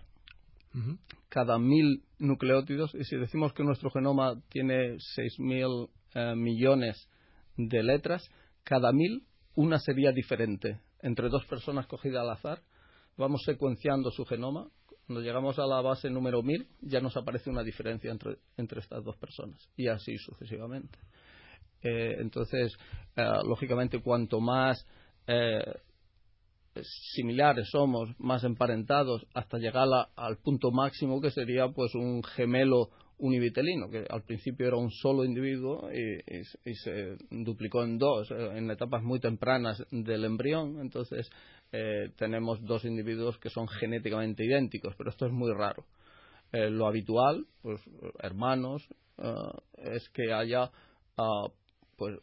Cada 1.30 1.58
mil 1.58 2.04
nucleótidos, 2.20 2.94
y 2.94 3.04
si 3.04 3.18
decimos 3.18 3.54
que 3.54 3.64
nuestro 3.64 3.90
genoma 3.90 4.42
tiene 4.50 4.96
seis 5.00 5.40
mil 5.40 5.90
eh, 6.14 6.36
millones 6.36 7.10
de 7.58 7.84
letras, 7.84 8.24
cada 8.64 8.92
mil 8.92 9.24
una 9.56 9.80
sería 9.80 10.12
diferente. 10.12 10.80
Entre 11.02 11.30
dos 11.30 11.46
personas 11.46 11.88
cogidas 11.88 12.22
al 12.22 12.30
azar, 12.30 12.62
vamos 13.18 13.42
secuenciando 13.44 14.12
su 14.12 14.26
genoma. 14.26 14.70
Cuando 15.06 15.22
llegamos 15.22 15.58
a 15.58 15.66
la 15.66 15.82
base 15.82 16.10
número 16.10 16.44
mil, 16.44 16.68
ya 16.82 17.00
nos 17.00 17.16
aparece 17.16 17.50
una 17.50 17.64
diferencia 17.64 18.12
entre, 18.12 18.38
entre 18.58 18.82
estas 18.82 19.04
dos 19.04 19.16
personas, 19.18 19.58
y 19.78 19.88
así 19.88 20.18
sucesivamente. 20.18 21.00
Eh, 21.82 22.18
entonces, 22.20 22.76
eh, 23.16 23.24
lógicamente, 23.48 24.02
cuanto 24.02 24.40
más 24.42 24.86
eh, 25.28 25.64
similares 26.84 27.70
somos, 27.72 28.10
más 28.20 28.44
emparentados, 28.44 29.26
hasta 29.34 29.58
llegar 29.58 29.88
al 30.16 30.38
punto 30.38 30.72
máximo 30.72 31.22
que 31.22 31.32
sería 31.32 31.70
pues 31.70 31.94
un 31.96 32.24
gemelo 32.24 32.90
univitelino, 33.20 33.90
que 33.90 34.06
al 34.10 34.24
principio 34.24 34.68
era 34.68 34.78
un 34.78 34.92
solo 34.92 35.24
individuo 35.26 35.90
y, 35.92 36.74
se 36.76 37.18
duplicó 37.32 37.84
en 37.84 37.98
dos, 37.98 38.30
en 38.32 38.70
etapas 38.70 39.02
muy 39.04 39.20
tempranas 39.20 39.84
del 39.92 40.26
embrión. 40.26 40.80
Entonces, 40.82 41.30
tenemos 42.18 42.64
dos 42.64 42.86
individuos 42.86 43.38
que 43.40 43.50
son 43.50 43.68
genéticamente 43.68 44.46
idénticos, 44.46 44.94
pero 44.98 45.10
esto 45.10 45.26
es 45.26 45.32
muy 45.32 45.52
raro. 45.52 45.86
lo 46.52 46.88
habitual, 46.88 47.48
pues 47.62 47.82
hermanos, 48.20 48.88
es 49.78 50.08
que 50.10 50.32
haya 50.32 50.72
ah, 51.18 51.48
pues 51.98 52.20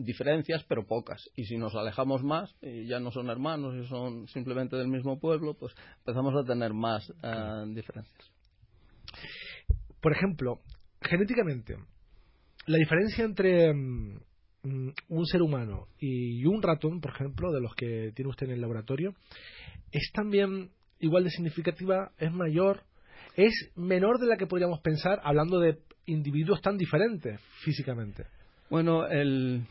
diferencias, 0.00 0.64
pero 0.64 0.86
pocas. 0.86 1.30
Y 1.36 1.44
si 1.44 1.56
nos 1.56 1.74
alejamos 1.74 2.22
más, 2.22 2.54
y 2.62 2.86
ya 2.86 2.98
no 2.98 3.10
son 3.10 3.28
hermanos 3.28 3.74
y 3.76 3.86
son 3.86 4.26
simplemente 4.28 4.76
del 4.76 4.88
mismo 4.88 5.20
pueblo, 5.20 5.54
pues 5.54 5.74
empezamos 5.98 6.34
a 6.34 6.46
tener 6.46 6.72
más 6.72 7.12
eh, 7.22 7.64
diferencias. 7.68 8.30
Por 10.00 10.12
ejemplo, 10.12 10.60
genéticamente, 11.02 11.76
la 12.66 12.78
diferencia 12.78 13.24
entre 13.24 13.74
mm, 13.74 14.20
un 15.08 15.26
ser 15.26 15.42
humano 15.42 15.88
y 15.98 16.44
un 16.46 16.62
ratón, 16.62 17.00
por 17.00 17.12
ejemplo, 17.12 17.52
de 17.52 17.60
los 17.60 17.74
que 17.74 18.12
tiene 18.14 18.30
usted 18.30 18.46
en 18.46 18.54
el 18.54 18.60
laboratorio, 18.60 19.14
es 19.92 20.10
también 20.14 20.70
igual 20.98 21.24
de 21.24 21.30
significativa, 21.30 22.12
es 22.18 22.32
mayor, 22.32 22.84
es 23.36 23.52
menor 23.76 24.18
de 24.18 24.26
la 24.26 24.36
que 24.36 24.46
podríamos 24.46 24.80
pensar 24.80 25.20
hablando 25.24 25.60
de 25.60 25.78
individuos 26.06 26.62
tan 26.62 26.78
diferentes 26.78 27.40
físicamente. 27.62 28.24
Bueno, 28.70 29.06
el, 29.06 29.66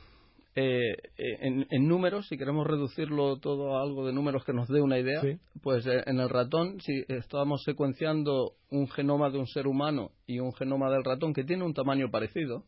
eh, 0.56 0.98
en, 1.18 1.88
números, 1.88 2.28
si 2.28 2.38
queremos 2.38 2.66
reducirlo 2.66 3.38
todo 3.38 3.78
a 3.78 3.84
algo 3.84 4.06
de 4.06 4.14
números 4.14 4.44
que 4.44 4.54
nos 4.54 4.68
dé 4.68 4.82
una 4.82 5.00
idea, 5.00 5.22
pues 5.62 5.86
eh, 5.86 6.04
en 6.06 6.20
el 6.20 6.30
ratón, 6.30 6.80
si 6.82 7.04
estábamos 7.08 7.64
secuenciando 7.64 8.54
un 8.70 8.90
genoma 8.90 9.30
de 9.30 9.38
un 9.38 9.48
ser 9.48 9.68
humano 9.68 10.12
y 10.26 10.40
un 10.40 10.54
genoma 10.54 10.90
del 10.90 11.04
ratón 11.04 11.34
que 11.34 11.44
tiene 11.44 11.64
un 11.64 11.74
tamaño 11.74 12.10
parecido, 12.10 12.64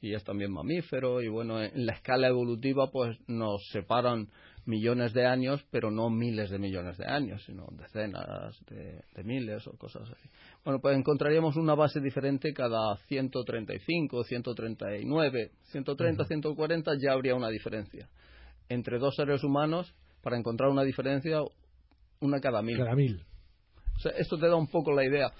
y 0.00 0.14
es 0.14 0.22
también 0.22 0.52
mamífero, 0.52 1.22
y 1.22 1.28
bueno, 1.28 1.62
en 1.62 1.86
la 1.86 1.94
escala 1.94 2.28
evolutiva 2.28 2.90
pues 2.90 3.18
nos 3.26 3.66
separan 3.72 4.28
millones 4.66 5.12
de 5.12 5.26
años, 5.26 5.64
pero 5.70 5.90
no 5.90 6.10
miles 6.10 6.50
de 6.50 6.58
millones 6.58 6.96
de 6.96 7.06
años, 7.06 7.42
sino 7.44 7.66
decenas 7.72 8.58
de, 8.66 9.24
miles 9.24 9.66
o 9.66 9.76
cosas 9.76 10.10
así. 10.10 10.28
Bueno, 10.64 10.80
pues 10.80 10.96
encontraríamos 10.96 11.56
una 11.56 11.74
base 11.74 12.00
diferente 12.00 12.52
cada 12.52 12.96
135, 13.08 14.24
139, 14.24 15.50
130, 15.70 16.24
140 16.24 16.92
ya 17.02 17.12
habría 17.12 17.34
una 17.34 17.48
diferencia. 17.48 18.08
Entre 18.68 18.98
dos 18.98 19.14
seres 19.16 19.44
humanos, 19.44 19.94
para 20.22 20.38
encontrar 20.38 20.70
una 20.70 20.82
diferencia, 20.82 21.40
una 22.20 22.40
cada 22.40 22.62
mil. 22.62 22.78
Cada 22.78 22.94
mil. 22.94 23.22
O 23.96 23.98
sea, 23.98 24.12
esto 24.12 24.38
te 24.38 24.48
da 24.48 24.56
un 24.56 24.68
poco 24.68 24.92
la 24.92 25.04
idea. 25.04 25.30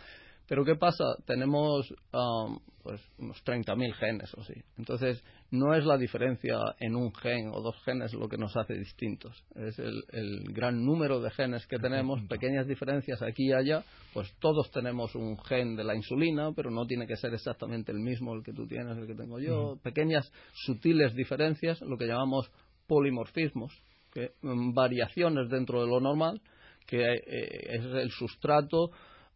Pero 0.46 0.64
¿qué 0.64 0.74
pasa? 0.76 1.04
Tenemos 1.26 1.90
um, 2.12 2.58
pues 2.82 3.00
unos 3.18 3.42
30.000 3.44 3.94
genes 3.94 4.34
o 4.34 4.42
así. 4.42 4.52
Entonces, 4.76 5.24
no 5.50 5.74
es 5.74 5.86
la 5.86 5.96
diferencia 5.96 6.58
en 6.80 6.94
un 6.96 7.14
gen 7.14 7.48
o 7.50 7.62
dos 7.62 7.82
genes 7.84 8.12
lo 8.12 8.28
que 8.28 8.36
nos 8.36 8.54
hace 8.56 8.74
distintos. 8.74 9.42
Es 9.54 9.78
el, 9.78 10.04
el 10.12 10.52
gran 10.52 10.84
número 10.84 11.20
de 11.20 11.30
genes 11.30 11.66
que 11.66 11.78
tenemos, 11.78 12.20
pequeñas 12.28 12.66
diferencias 12.66 13.22
aquí 13.22 13.48
y 13.48 13.52
allá. 13.52 13.84
Pues 14.12 14.34
todos 14.38 14.70
tenemos 14.70 15.14
un 15.14 15.38
gen 15.44 15.76
de 15.76 15.84
la 15.84 15.94
insulina, 15.94 16.52
pero 16.54 16.70
no 16.70 16.86
tiene 16.86 17.06
que 17.06 17.16
ser 17.16 17.32
exactamente 17.32 17.90
el 17.90 18.00
mismo 18.00 18.34
el 18.34 18.42
que 18.42 18.52
tú 18.52 18.66
tienes, 18.66 18.98
el 18.98 19.06
que 19.06 19.14
tengo 19.14 19.40
yo. 19.40 19.78
Pequeñas, 19.82 20.30
sutiles 20.52 21.14
diferencias, 21.14 21.80
lo 21.80 21.96
que 21.96 22.06
llamamos 22.06 22.50
polimorfismos, 22.86 23.72
que, 24.12 24.32
mm, 24.42 24.74
variaciones 24.74 25.48
dentro 25.48 25.80
de 25.80 25.88
lo 25.88 26.00
normal, 26.00 26.42
que 26.86 27.02
eh, 27.02 27.76
es 27.76 27.84
el 27.84 28.10
sustrato 28.10 28.90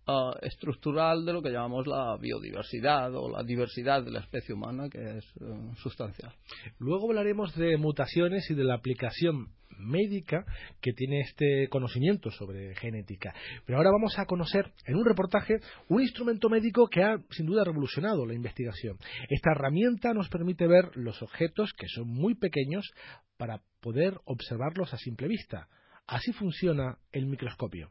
ah, 0.09 0.37
estructural 0.43 1.25
de 1.25 1.33
lo 1.33 1.43
que 1.43 1.51
llamamos 1.51 1.87
la 1.87 2.17
biodiversidad 2.17 3.15
o 3.15 3.31
la 3.31 3.45
diversidad 3.45 4.03
de 4.03 4.11
la 4.11 4.21
especie 4.21 4.55
humana, 4.55 4.89
que 4.89 5.19
es 5.19 5.25
eh, 5.41 5.45
sustancial. 5.77 6.33
Luego 6.79 7.09
hablaremos 7.09 7.55
de 7.55 7.77
mutaciones 7.77 8.51
y 8.51 8.55
de 8.55 8.65
la 8.65 8.75
aplicación 8.75 9.49
médica 9.79 10.45
que 10.81 10.93
tiene 10.93 11.21
este 11.21 11.69
conocimiento 11.69 12.31
sobre 12.31 12.75
genética. 12.75 13.35
Pero 13.65 13.79
ahora 13.79 13.91
vamos 13.91 14.19
a 14.19 14.27
conocer 14.27 14.73
en 14.87 14.97
un 14.97 15.05
reportaje 15.05 15.61
un 15.89 16.03
instrumento 16.03 16.49
médico 16.49 16.89
que 16.89 17.03
ha 17.03 17.19
sin 17.31 17.47
duda 17.47 17.65
revolucionado 17.65 18.27
la 18.27 18.35
investigación. 18.35 18.99
Esta 19.29 19.53
herramienta 19.53 20.13
nos 20.13 20.29
permite 20.29 20.67
ver 20.67 20.97
los 20.97 21.23
objetos 21.23 21.73
que 21.77 21.87
son 21.89 22.09
muy 22.09 22.35
pequeños 22.35 22.91
para 23.37 23.63
poder 23.81 24.19
observarlos 24.25 24.93
a 24.93 24.99
simple 24.99 25.29
vista. 25.29 25.69
Así 26.07 26.33
funciona 26.33 26.99
el 27.13 27.27
microscopio. 27.27 27.91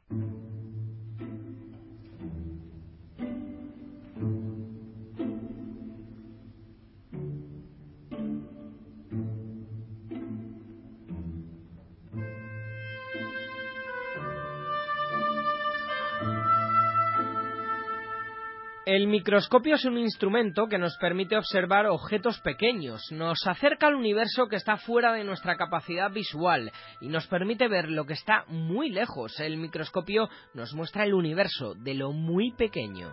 El 18.87 19.07
microscopio 19.07 19.75
es 19.75 19.83
un 19.83 19.97
instrumento 19.97 20.67
que 20.67 20.77
nos 20.77 20.95
permite 20.95 21.35
observar 21.35 21.87
objetos 21.87 22.39
pequeños, 22.39 23.01
nos 23.11 23.45
acerca 23.45 23.87
al 23.87 23.95
universo 23.95 24.47
que 24.47 24.55
está 24.55 24.77
fuera 24.77 25.11
de 25.11 25.25
nuestra 25.25 25.57
capacidad 25.57 26.09
visual 26.09 26.71
y 27.01 27.09
nos 27.09 27.27
permite 27.27 27.67
ver 27.67 27.89
lo 27.89 28.05
que 28.05 28.13
está 28.13 28.45
muy 28.47 28.89
lejos. 28.89 29.41
El 29.41 29.57
microscopio 29.57 30.29
nos 30.53 30.73
muestra 30.73 31.03
el 31.03 31.15
universo 31.15 31.73
de 31.75 31.95
lo 31.95 32.13
muy 32.13 32.53
pequeño. 32.53 33.11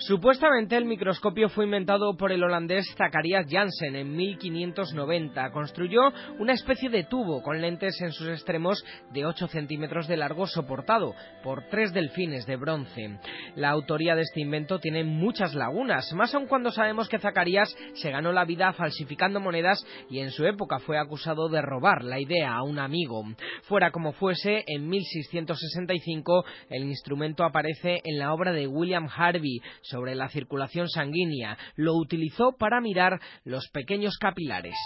Supuestamente 0.00 0.78
el 0.78 0.86
microscopio 0.86 1.50
fue 1.50 1.66
inventado 1.66 2.16
por 2.16 2.32
el 2.32 2.42
holandés 2.42 2.86
Zacharias 2.96 3.44
Janssen 3.50 3.96
en 3.96 4.16
1590. 4.16 5.50
Construyó 5.50 6.00
una 6.38 6.54
especie 6.54 6.88
de 6.88 7.04
tubo 7.04 7.42
con 7.42 7.60
lentes 7.60 8.00
en 8.00 8.10
sus 8.10 8.28
extremos 8.28 8.82
de 9.12 9.26
8 9.26 9.48
centímetros 9.48 10.08
de 10.08 10.16
largo 10.16 10.46
soportado 10.46 11.14
por 11.42 11.68
tres 11.68 11.92
delfines 11.92 12.46
de 12.46 12.56
bronce. 12.56 13.18
La 13.56 13.68
autoría 13.68 14.14
de 14.14 14.22
este 14.22 14.40
invento 14.40 14.78
tiene 14.78 15.04
muchas 15.04 15.54
lagunas, 15.54 16.10
más 16.14 16.34
aún 16.34 16.46
cuando 16.46 16.70
sabemos 16.70 17.06
que 17.10 17.18
Zacarías 17.18 17.76
se 17.92 18.10
ganó 18.10 18.32
la 18.32 18.46
vida 18.46 18.72
falsificando 18.72 19.38
monedas 19.38 19.84
y 20.08 20.20
en 20.20 20.30
su 20.30 20.46
época 20.46 20.78
fue 20.78 20.96
acusado 20.96 21.50
de 21.50 21.60
robar 21.60 22.04
la 22.04 22.18
idea 22.18 22.54
a 22.54 22.62
un 22.62 22.78
amigo. 22.78 23.22
Fuera 23.64 23.90
como 23.90 24.12
fuese, 24.12 24.64
en 24.66 24.88
1665 24.88 26.44
el 26.70 26.84
instrumento 26.84 27.44
aparece 27.44 28.00
en 28.02 28.18
la 28.18 28.32
obra 28.32 28.52
de 28.52 28.66
William 28.66 29.06
Harvey 29.14 29.60
sobre 29.90 30.14
la 30.14 30.28
circulación 30.28 30.88
sanguínea, 30.88 31.58
lo 31.74 31.94
utilizó 31.96 32.52
para 32.58 32.80
mirar 32.80 33.20
los 33.44 33.68
pequeños 33.68 34.16
capilares. 34.18 34.76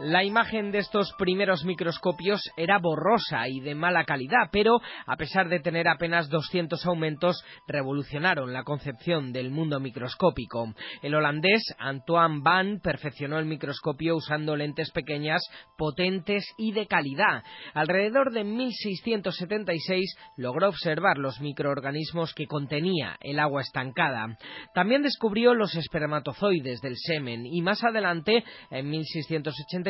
La 0.00 0.22
imagen 0.22 0.70
de 0.70 0.78
estos 0.78 1.12
primeros 1.18 1.64
microscopios 1.64 2.40
era 2.56 2.78
borrosa 2.78 3.48
y 3.48 3.58
de 3.58 3.74
mala 3.74 4.04
calidad, 4.04 4.48
pero 4.52 4.78
a 5.06 5.16
pesar 5.16 5.48
de 5.48 5.58
tener 5.58 5.88
apenas 5.88 6.28
200 6.28 6.86
aumentos, 6.86 7.42
revolucionaron 7.66 8.52
la 8.52 8.62
concepción 8.62 9.32
del 9.32 9.50
mundo 9.50 9.80
microscópico. 9.80 10.72
El 11.02 11.16
holandés 11.16 11.64
Antoine 11.80 12.42
Van 12.44 12.78
perfeccionó 12.80 13.40
el 13.40 13.46
microscopio 13.46 14.14
usando 14.14 14.54
lentes 14.54 14.92
pequeñas, 14.92 15.42
potentes 15.76 16.46
y 16.56 16.70
de 16.70 16.86
calidad. 16.86 17.42
Alrededor 17.74 18.30
de 18.32 18.44
1676 18.44 20.14
logró 20.36 20.68
observar 20.68 21.18
los 21.18 21.40
microorganismos 21.40 22.34
que 22.34 22.46
contenía 22.46 23.16
el 23.20 23.40
agua 23.40 23.62
estancada. 23.62 24.38
También 24.74 25.02
descubrió 25.02 25.54
los 25.54 25.74
espermatozoides 25.74 26.80
del 26.82 26.94
semen 26.96 27.44
y 27.46 27.62
más 27.62 27.82
adelante, 27.82 28.44
en 28.70 28.90
1680 28.90 29.87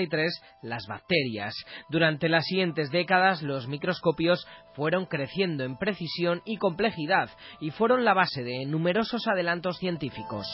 las 0.62 0.86
bacterias. 0.86 1.54
Durante 1.88 2.28
las 2.28 2.44
siguientes 2.44 2.90
décadas 2.90 3.42
los 3.42 3.66
microscopios 3.68 4.46
fueron 4.74 5.06
creciendo 5.06 5.64
en 5.64 5.76
precisión 5.76 6.42
y 6.44 6.56
complejidad 6.56 7.30
y 7.60 7.70
fueron 7.70 8.04
la 8.04 8.14
base 8.14 8.42
de 8.42 8.64
numerosos 8.66 9.26
adelantos 9.26 9.78
científicos. 9.78 10.46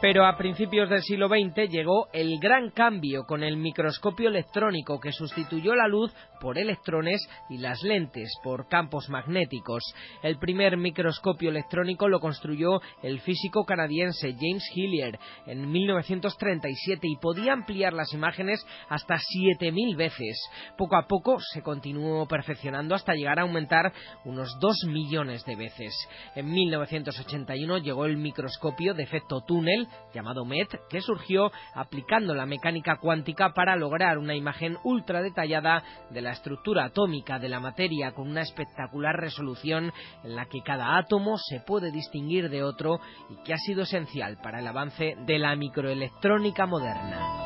Pero 0.00 0.24
a 0.24 0.36
principios 0.36 0.88
del 0.88 1.02
siglo 1.02 1.26
XX 1.26 1.68
llegó 1.68 2.06
el 2.12 2.38
gran 2.38 2.70
cambio 2.70 3.24
con 3.24 3.42
el 3.42 3.56
microscopio 3.56 4.28
electrónico 4.28 5.00
que 5.00 5.10
sustituyó 5.10 5.74
la 5.74 5.88
luz 5.88 6.14
por 6.40 6.56
electrones 6.56 7.20
y 7.50 7.58
las 7.58 7.82
lentes 7.82 8.30
por 8.44 8.68
campos 8.68 9.08
magnéticos. 9.08 9.82
El 10.22 10.38
primer 10.38 10.76
microscopio 10.76 11.50
electrónico 11.50 12.08
lo 12.08 12.20
construyó 12.20 12.80
el 13.02 13.18
físico 13.22 13.64
canadiense 13.64 14.36
James 14.38 14.62
Hillier 14.72 15.18
en 15.46 15.68
1937 15.68 17.00
y 17.02 17.16
podía 17.16 17.52
ampliar 17.52 17.92
las 17.92 18.12
imágenes 18.12 18.64
hasta 18.88 19.18
7000 19.18 19.96
veces. 19.96 20.38
Poco 20.76 20.94
a 20.94 21.08
poco 21.08 21.38
se 21.40 21.60
continuó 21.60 22.28
perfeccionando 22.28 22.94
hasta 22.94 23.14
llegar 23.14 23.40
a 23.40 23.42
aumentar 23.42 23.92
unos 24.24 24.48
2 24.60 24.76
millones 24.86 25.44
de 25.44 25.56
veces. 25.56 25.92
En 26.36 26.52
1981 26.52 27.78
llegó 27.78 28.06
el 28.06 28.16
microscopio 28.16 28.94
de 28.94 29.02
efecto 29.02 29.40
túnel 29.40 29.87
llamado 30.12 30.44
MET, 30.44 30.68
que 30.88 31.00
surgió 31.00 31.50
aplicando 31.74 32.34
la 32.34 32.46
mecánica 32.46 32.96
cuántica 32.96 33.52
para 33.54 33.76
lograr 33.76 34.18
una 34.18 34.34
imagen 34.34 34.76
ultra 34.84 35.22
detallada 35.22 35.82
de 36.10 36.22
la 36.22 36.32
estructura 36.32 36.84
atómica 36.84 37.38
de 37.38 37.48
la 37.48 37.60
materia 37.60 38.12
con 38.12 38.28
una 38.28 38.42
espectacular 38.42 39.16
resolución 39.16 39.92
en 40.24 40.36
la 40.36 40.46
que 40.46 40.62
cada 40.62 40.96
átomo 40.96 41.36
se 41.38 41.60
puede 41.60 41.90
distinguir 41.90 42.48
de 42.50 42.62
otro 42.62 43.00
y 43.30 43.36
que 43.44 43.54
ha 43.54 43.58
sido 43.58 43.82
esencial 43.82 44.38
para 44.42 44.60
el 44.60 44.66
avance 44.66 45.16
de 45.26 45.38
la 45.38 45.54
microelectrónica 45.56 46.66
moderna. 46.66 47.44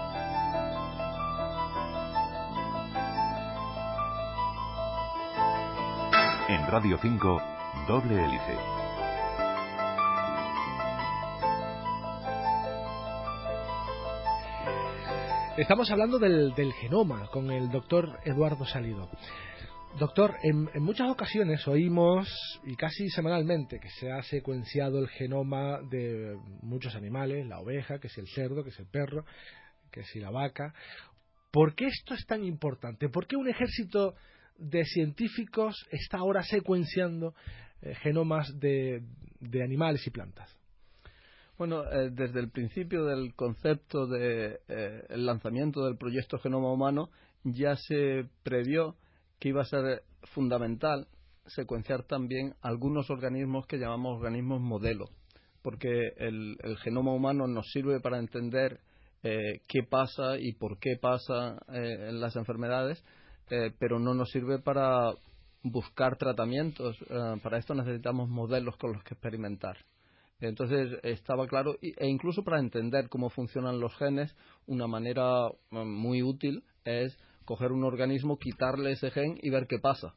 En 6.49 6.67
Radio 6.67 6.99
5, 7.01 7.43
doble 7.89 8.25
hélice. 8.25 8.82
Estamos 15.59 15.91
hablando 15.91 16.19
del, 16.19 16.55
genoma 16.81 17.27
con 17.27 17.51
el 17.51 17.71
doctor 17.71 18.19
Eduardo 18.25 18.65
Salido. 18.65 19.11
Doctor, 19.99 20.35
en, 20.43 20.71
muchas 20.83 21.11
ocasiones 21.11 21.69
oímos, 21.69 22.27
y 22.65 22.75
casi 22.75 23.11
semanalmente, 23.11 23.79
que 23.79 23.91
se 23.91 24.11
ha 24.11 24.23
secuenciado 24.23 24.99
el 24.99 25.09
genoma 25.09 25.83
de 25.91 26.39
muchos 26.63 26.97
animales, 26.97 27.47
la 27.47 27.61
oveja, 27.61 27.99
que 27.99 28.07
es 28.07 28.17
el 28.17 28.29
cerdo, 28.29 28.65
que 28.65 28.71
es 28.71 28.79
el 28.79 28.87
perro, 28.87 29.27
que 29.91 30.01
es 30.01 30.17
la 30.17 30.31
vaca. 30.31 30.73
¿Por 31.51 31.75
qué 31.75 31.89
esto 31.89 32.15
es 32.15 32.25
tan 32.25 32.43
importante? 32.45 33.11
¿Por 33.11 33.27
qué 33.27 33.37
un 33.37 33.51
ejército 33.51 34.15
de 34.57 34.87
científicos 34.87 35.87
está 35.91 36.17
ahora 36.17 36.43
secuenciando 36.45 37.35
eh, 37.83 37.95
genomas 37.97 38.59
de 38.59 39.03
animales 39.63 40.07
y 40.07 40.11
plantas? 40.11 40.62
Bueno, 41.59 41.85
eh, 41.85 42.11
desde 42.11 42.41
el 42.41 42.51
principio 42.51 43.05
del 43.05 43.35
concepto 43.35 44.07
del 44.07 44.21
de, 44.21 44.61
eh, 44.69 45.17
lanzamiento 45.17 45.85
del 45.85 45.97
proyecto 45.97 46.39
Genoma 46.39 46.73
Humano 46.73 47.11
ya 47.45 47.77
se 47.77 48.27
previó 48.43 48.97
que 49.39 49.51
iba 49.51 49.63
a 49.63 49.67
ser 49.67 50.03
fundamental 50.35 51.09
secuenciar 51.47 52.05
también 52.05 52.55
algunos 52.63 53.11
organismos 53.11 53.67
que 53.67 53.79
llamamos 53.79 54.17
organismos 54.17 54.61
modelo, 54.61 55.11
porque 55.61 56.13
el, 56.17 56.57
genoma 56.79 57.13
humano 57.13 57.49
nos 57.49 57.69
sirve 57.73 58.01
para 58.01 58.19
entender 58.19 58.79
eh, 59.25 59.61
qué 59.69 59.83
pasa 59.83 60.39
y 60.39 60.53
por 60.53 60.79
qué 60.79 60.97
pasa 61.01 61.59
en 61.69 62.21
las 62.21 62.37
enfermedades, 62.37 63.05
pero 63.79 63.99
no 63.99 64.15
nos 64.15 64.31
sirve 64.31 64.61
para 64.61 65.13
buscar 65.63 66.17
tratamientos. 66.17 66.97
para 67.43 67.59
esto 67.59 67.75
necesitamos 67.75 68.29
modelos 68.29 68.77
con 68.77 68.93
los 68.93 69.03
que 69.03 69.15
experimentar. 69.15 69.77
Entonces 70.49 70.99
estaba 71.03 71.47
claro, 71.47 71.77
e 71.81 72.09
incluso 72.09 72.43
para 72.43 72.59
entender 72.59 73.09
cómo 73.09 73.31
funcionan 73.31 73.81
los 73.81 73.95
genes, 73.97 74.35
una 74.67 74.87
manera 74.87 75.49
mm, 75.71 75.87
muy 75.87 76.23
útil 76.23 76.65
es 76.85 77.17
coger 77.45 77.73
un 77.73 77.85
organismo, 77.85 78.39
quitarle 78.39 78.93
ese 78.93 79.11
gen 79.11 79.39
y 79.41 79.51
ver 79.51 79.67
qué 79.67 79.79
pasa. 79.79 80.15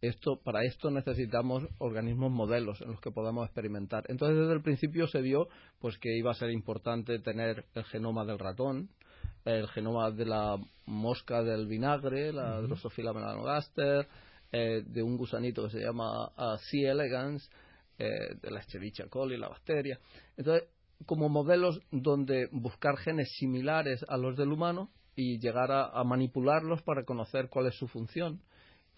esto, 0.00 0.40
para 0.44 0.64
esto 0.64 0.90
necesitamos 0.90 1.64
organismos 1.78 2.30
modelos 2.30 2.80
en 2.80 2.92
los 2.92 3.00
que 3.00 3.10
podamos 3.10 3.44
experimentar. 3.46 4.04
Entonces, 4.08 4.38
desde 4.38 4.52
el 4.52 4.62
principio 4.62 5.06
se 5.08 5.20
vio 5.22 5.48
pues 5.80 5.98
que 5.98 6.16
iba 6.16 6.30
a 6.30 6.34
ser 6.34 6.50
importante 6.50 7.18
tener 7.18 7.64
el 7.74 7.84
genoma 7.84 8.24
del 8.24 8.38
ratón, 8.38 8.90
el 9.44 9.68
genoma 9.68 10.10
de 10.10 10.26
la 10.26 10.56
mosca 10.86 11.42
del 11.42 11.66
vinagre, 11.66 12.32
la 12.32 12.60
Drosophila 12.60 13.12
melanogaster, 13.12 14.06
eh, 14.52 14.82
de 14.86 15.02
un 15.02 15.16
gusanito 15.16 15.64
que 15.64 15.70
se 15.70 15.80
llama 15.80 16.28
uh, 16.28 16.56
C. 16.70 16.88
elegans, 16.88 17.50
eh, 17.98 18.34
de 18.40 18.50
la 18.50 18.60
Escherichia 18.60 19.08
coli, 19.08 19.36
la 19.36 19.48
bacteria. 19.48 19.98
Entonces, 20.36 20.68
como 21.06 21.28
modelos 21.28 21.80
donde 21.90 22.48
buscar 22.52 22.96
genes 22.96 23.28
similares 23.38 24.04
a 24.08 24.16
los 24.16 24.36
del 24.36 24.52
humano 24.52 24.90
y 25.14 25.38
llegar 25.38 25.70
a 25.70 26.04
manipularlos 26.04 26.82
para 26.82 27.04
conocer 27.04 27.48
cuál 27.48 27.66
es 27.66 27.74
su 27.74 27.88
función 27.88 28.40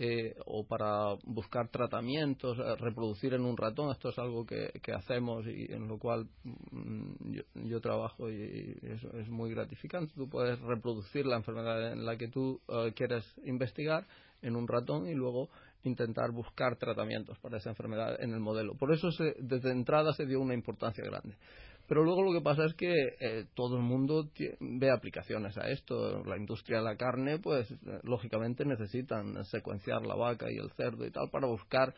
eh, 0.03 0.35
o 0.47 0.65
para 0.67 1.13
buscar 1.25 1.69
tratamientos, 1.69 2.59
eh, 2.59 2.75
reproducir 2.77 3.35
en 3.35 3.45
un 3.45 3.55
ratón. 3.55 3.91
Esto 3.91 4.09
es 4.09 4.19
algo 4.19 4.47
que, 4.47 4.73
hacemos 4.95 5.47
y 5.47 5.71
en 5.71 5.89
lo 5.89 5.99
cual 5.99 6.27
mm, 6.43 7.67
yo, 7.67 7.81
trabajo 7.83 8.31
y, 8.31 8.79
es, 8.81 9.29
muy 9.29 9.51
gratificante. 9.51 10.15
Tú 10.17 10.27
puedes 10.27 10.59
reproducir 10.61 11.27
la 11.27 11.37
enfermedad 11.37 11.93
en 11.93 12.07
la 12.07 12.17
que 12.17 12.29
tú 12.29 12.63
eh, 12.69 12.95
quieres 12.97 13.27
investigar 13.45 14.07
en 14.41 14.57
un 14.57 14.67
ratón 14.67 15.07
y 15.07 15.13
luego 15.13 15.51
intentar 15.85 16.31
buscar 16.33 16.77
tratamientos 16.77 17.39
para 17.39 17.59
esa 17.59 17.71
enfermedad 17.71 18.21
en 18.21 18.33
el 18.33 18.41
modelo. 18.41 18.75
Por 18.75 18.93
eso 18.93 19.09
desde 19.39 19.71
entrada 19.71 20.13
se 20.13 20.27
dio 20.27 20.41
una 20.41 20.55
importancia 20.55 21.05
grande. 21.05 21.37
Pero 21.89 22.05
luego 22.05 22.23
lo 22.23 22.33
que 22.33 22.45
pasa 22.45 22.65
es 22.67 22.75
que 22.75 23.17
eh, 23.19 23.47
todo 23.55 23.77
el 23.77 23.83
mundo 23.83 24.31
ve 24.61 24.91
aplicaciones 24.93 25.59
a 25.59 25.69
esto. 25.71 26.23
La 26.25 26.37
industria 26.37 26.79
de 26.79 26.85
la 26.85 26.97
carne, 26.97 27.41
pues 27.41 27.75
lógicamente 28.05 28.65
necesitan 28.65 29.45
secuenciar 29.47 30.07
la 30.07 30.15
vaca 30.15 30.47
y 30.53 30.57
el 30.57 30.71
cerdo 30.77 31.05
y 31.05 31.11
tal 31.11 31.31
para 31.31 31.49
buscar 31.49 31.93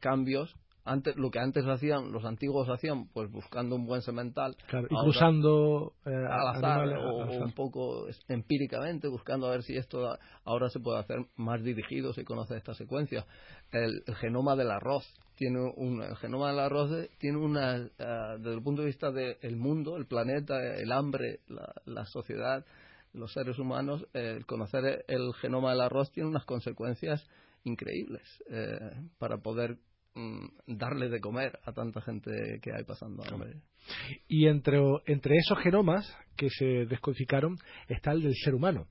cambios 0.00 0.54
antes 0.88 1.16
lo 1.16 1.30
que 1.30 1.38
antes 1.38 1.64
hacían 1.66 2.12
los 2.12 2.24
antiguos 2.24 2.68
hacían 2.68 3.08
pues 3.08 3.30
buscando 3.30 3.76
un 3.76 3.86
buen 3.86 4.02
semental 4.02 4.56
y 4.72 5.08
usando 5.08 5.92
eh, 6.06 6.10
al 6.10 6.56
azar 6.56 6.88
o, 6.98 7.26
un 7.44 7.52
poco 7.52 8.06
empíricamente 8.28 9.08
buscando 9.08 9.46
a 9.46 9.50
ver 9.50 9.62
si 9.62 9.76
esto 9.76 10.18
ahora 10.44 10.70
se 10.70 10.80
puede 10.80 10.98
hacer 10.98 11.18
más 11.36 11.62
dirigido 11.62 12.12
se 12.12 12.24
conoce 12.24 12.56
esta 12.56 12.74
secuencia. 12.74 13.26
El, 13.70 14.02
genoma 14.20 14.56
del 14.56 14.70
arroz 14.70 15.04
tiene 15.36 15.60
un 15.76 16.02
el 16.02 16.16
genoma 16.16 16.48
del 16.48 16.60
arroz 16.60 16.90
tiene 17.18 17.38
una 17.38 17.76
eh, 17.76 18.36
desde 18.38 18.54
el 18.54 18.62
punto 18.62 18.82
de 18.82 18.86
vista 18.86 19.12
del 19.12 19.56
mundo 19.56 19.96
el 19.96 20.06
planeta 20.06 20.56
el 20.76 20.90
hambre 20.90 21.40
la, 21.48 21.72
la 21.84 22.04
sociedad 22.06 22.64
los 23.12 23.32
seres 23.32 23.58
humanos 23.58 24.06
el 24.14 24.46
conocer 24.46 25.04
el 25.06 25.32
genoma 25.34 25.70
del 25.70 25.82
arroz 25.82 26.10
tiene 26.12 26.28
unas 26.28 26.44
consecuencias 26.44 27.26
increíbles 27.64 28.22
eh, 28.50 28.78
para 29.18 29.38
poder 29.38 29.78
darle 30.66 31.08
de 31.08 31.20
comer 31.20 31.58
a 31.64 31.72
tanta 31.72 32.00
gente 32.00 32.30
que 32.62 32.72
hay 32.72 32.84
pasando 32.84 33.22
hambre. 33.24 33.54
Y 34.26 34.46
entre, 34.46 34.80
entre 35.06 35.36
esos 35.36 35.58
genomas 35.58 36.16
que 36.36 36.50
se 36.50 36.86
descodificaron 36.86 37.56
está 37.88 38.12
el 38.12 38.22
del 38.22 38.34
ser 38.34 38.54
humano. 38.54 38.86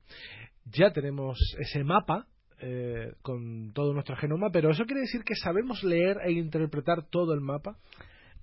Ya 0.66 0.92
tenemos 0.92 1.38
ese 1.60 1.84
mapa 1.84 2.28
eh, 2.60 3.14
con 3.22 3.72
todo 3.74 3.94
nuestro 3.94 4.16
genoma, 4.18 4.50
pero 4.52 4.72
¿eso 4.72 4.86
quiere 4.86 5.02
decir 5.02 5.24
que 5.24 5.36
sabemos 5.36 5.84
leer 5.84 6.18
e 6.26 6.32
interpretar 6.32 7.08
todo 7.10 7.34
el 7.34 7.42
mapa? 7.42 7.78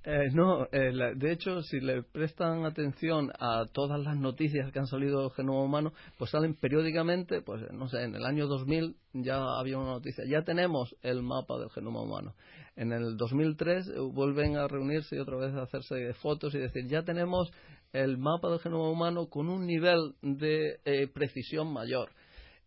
Eh, 0.07 0.29
no, 0.35 0.67
eh, 0.71 0.93
de 1.17 1.33
hecho, 1.33 1.63
si 1.63 1.81
le 1.81 2.03
prestan 2.03 2.67
atención 2.67 3.33
a 3.41 3.65
todas 3.73 3.99
las 4.01 4.19
noticias 4.19 4.71
que 4.71 4.79
han 4.79 4.87
salido 4.87 5.23
del 5.23 5.31
genoma 5.31 5.63
humano, 5.63 5.95
pues 6.19 6.31
salen 6.31 6.55
periódicamente, 6.55 7.41
pues 7.41 7.63
no 7.73 7.89
sé, 7.89 8.03
en 8.03 8.15
el 8.15 8.27
año 8.27 8.47
2000 8.47 8.97
ya 9.15 9.41
había 9.59 9.79
una 9.79 9.93
noticia, 9.93 10.25
ya 10.29 10.43
tenemos 10.43 10.95
el 11.01 11.23
mapa 11.23 11.59
del 11.59 11.71
genoma 11.71 12.03
humano. 12.03 12.35
En 12.77 12.93
el 12.93 13.17
2003 13.17 13.89
eh, 13.89 13.93
vuelven 14.13 14.59
a 14.59 14.69
reunirse 14.69 15.17
y 15.17 15.21
otra 15.21 15.39
vez 15.39 15.55
a 15.55 15.63
hacerse 15.63 16.13
fotos 16.15 16.55
y 16.55 16.59
decir, 16.59 16.87
ya 16.87 17.03
tenemos 17.03 17.51
el 17.95 18.19
mapa 18.19 18.51
del 18.51 18.61
genoma 18.61 18.91
humano 18.91 19.31
con 19.31 19.49
un 19.49 19.65
nivel 19.67 20.17
de 20.21 21.09
precisión 21.15 21.73
mayor. 21.73 22.11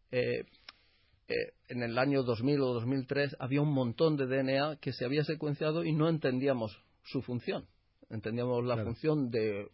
en 0.10 1.84
el 1.84 1.97
año 2.00 2.23
2000 2.23 2.62
o 2.62 2.73
2003 2.73 3.36
había 3.39 3.62
un 3.62 3.73
montón 3.73 4.15
de 4.17 4.26
DNA 4.26 4.78
que 4.78 4.91
se 4.93 5.06
había 5.06 5.23
secuenciado 5.23 5.84
y 5.84 5.91
no 5.93 6.10
entendíamos 6.10 6.82
su 7.08 7.22
función. 7.22 7.67
Entendíamos 8.10 8.63
la 8.63 8.82
función 8.84 9.30
de 9.30 9.63
eh, 9.63 9.67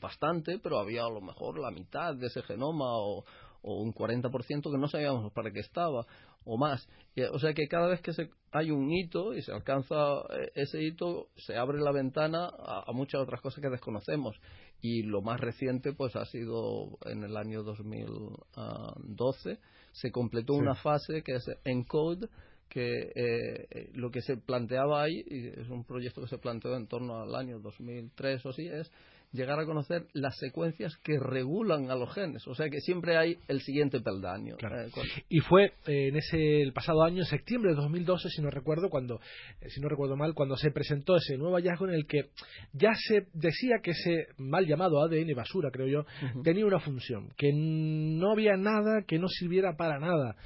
bastante, 0.00 0.58
pero 0.58 0.78
había 0.78 1.04
a 1.04 1.10
lo 1.10 1.20
mejor 1.20 1.58
la 1.58 1.70
mitad 1.70 2.16
de 2.16 2.26
ese 2.26 2.42
genoma 2.42 2.96
o, 2.96 3.24
un 3.62 3.92
40% 3.92 4.70
que 4.70 4.78
no 4.78 4.86
sabíamos 4.86 5.32
para 5.32 5.50
qué 5.50 5.58
estaba 5.58 6.06
o 6.44 6.56
más. 6.56 6.88
o 7.32 7.38
sea 7.40 7.52
que 7.52 7.66
cada 7.66 7.88
vez 7.88 8.00
que 8.00 8.12
se, 8.12 8.30
hay 8.52 8.70
un 8.70 8.92
hito 8.92 9.34
y 9.34 9.42
se 9.42 9.50
alcanza 9.50 9.96
eh, 10.30 10.52
ese 10.54 10.84
hito, 10.84 11.30
se 11.36 11.56
abre 11.56 11.80
la 11.80 11.90
ventana 11.90 12.48
a, 12.48 12.92
muchas 12.92 13.20
otras 13.20 13.40
cosas 13.40 13.60
que 13.60 13.70
desconocemos. 13.70 14.40
Y 14.80 15.02
lo 15.02 15.20
más 15.20 15.40
reciente 15.40 15.92
pues 15.92 16.14
ha 16.14 16.26
sido 16.26 16.98
en 17.06 17.24
el 17.24 17.36
año 17.36 17.64
2012, 17.64 19.58
se 19.92 20.12
completó 20.12 20.54
una 20.54 20.76
fase 20.76 21.22
que 21.24 21.34
es 21.34 21.50
ENCODE, 21.64 22.28
que 22.68 23.12
eh, 23.14 23.90
lo 23.94 24.10
que 24.10 24.20
se 24.20 24.36
planteaba 24.36 25.02
ahí, 25.02 25.22
y 25.26 25.48
es 25.48 25.68
un 25.68 25.84
proyecto 25.84 26.22
que 26.22 26.28
se 26.28 26.38
planteó 26.38 26.76
en 26.76 26.86
torno 26.86 27.20
al 27.20 27.34
año 27.34 27.58
2003 27.60 28.46
o 28.46 28.48
así, 28.50 28.66
es 28.66 28.90
llegar 29.32 29.58
a 29.60 29.66
conocer 29.66 30.06
las 30.12 30.36
secuencias 30.38 30.96
que 31.02 31.18
regulan 31.18 31.90
a 31.90 31.94
los 31.94 32.12
genes. 32.12 32.46
O 32.46 32.54
sea 32.54 32.68
que 32.68 32.80
siempre 32.80 33.16
hay 33.16 33.36
el 33.48 33.60
siguiente 33.60 34.00
peldaño. 34.00 34.56
Eh, 34.56 34.90
y 35.28 35.40
fue 35.40 35.72
eh, 35.86 36.08
en 36.08 36.16
ese 36.16 36.62
el 36.62 36.72
pasado 36.72 37.02
año, 37.02 37.18
en 37.18 37.26
septiembre 37.26 37.70
de 37.70 37.76
2012, 37.76 38.28
si 38.30 38.42
no 38.42 38.50
recuerdo, 38.50 38.88
cuando, 38.88 39.20
eh, 39.60 39.68
si 39.68 39.80
no 39.80 39.88
recuerdo 39.88 40.16
mal, 40.16 40.34
cuando 40.34 40.56
se 40.56 40.70
presentó 40.70 41.16
ese 41.16 41.36
nuevo 41.36 41.56
hallazgo 41.56 41.86
en 41.88 41.94
el 41.94 42.06
que 42.06 42.30
ya 42.72 42.92
se 42.94 43.26
decía 43.34 43.76
que 43.82 43.92
ese 43.92 44.28
mal 44.38 44.66
llamado 44.66 45.02
ADN 45.02 45.34
basura, 45.34 45.70
creo 45.70 45.86
yo, 45.86 46.06
tenía 46.42 46.66
una 46.66 46.80
función, 46.80 47.30
que 47.36 47.52
no 47.52 48.32
había 48.32 48.56
nada 48.56 49.02
que 49.06 49.18
no 49.18 49.28
sirviera 49.28 49.76
para 49.76 49.98
nada. 49.98 50.36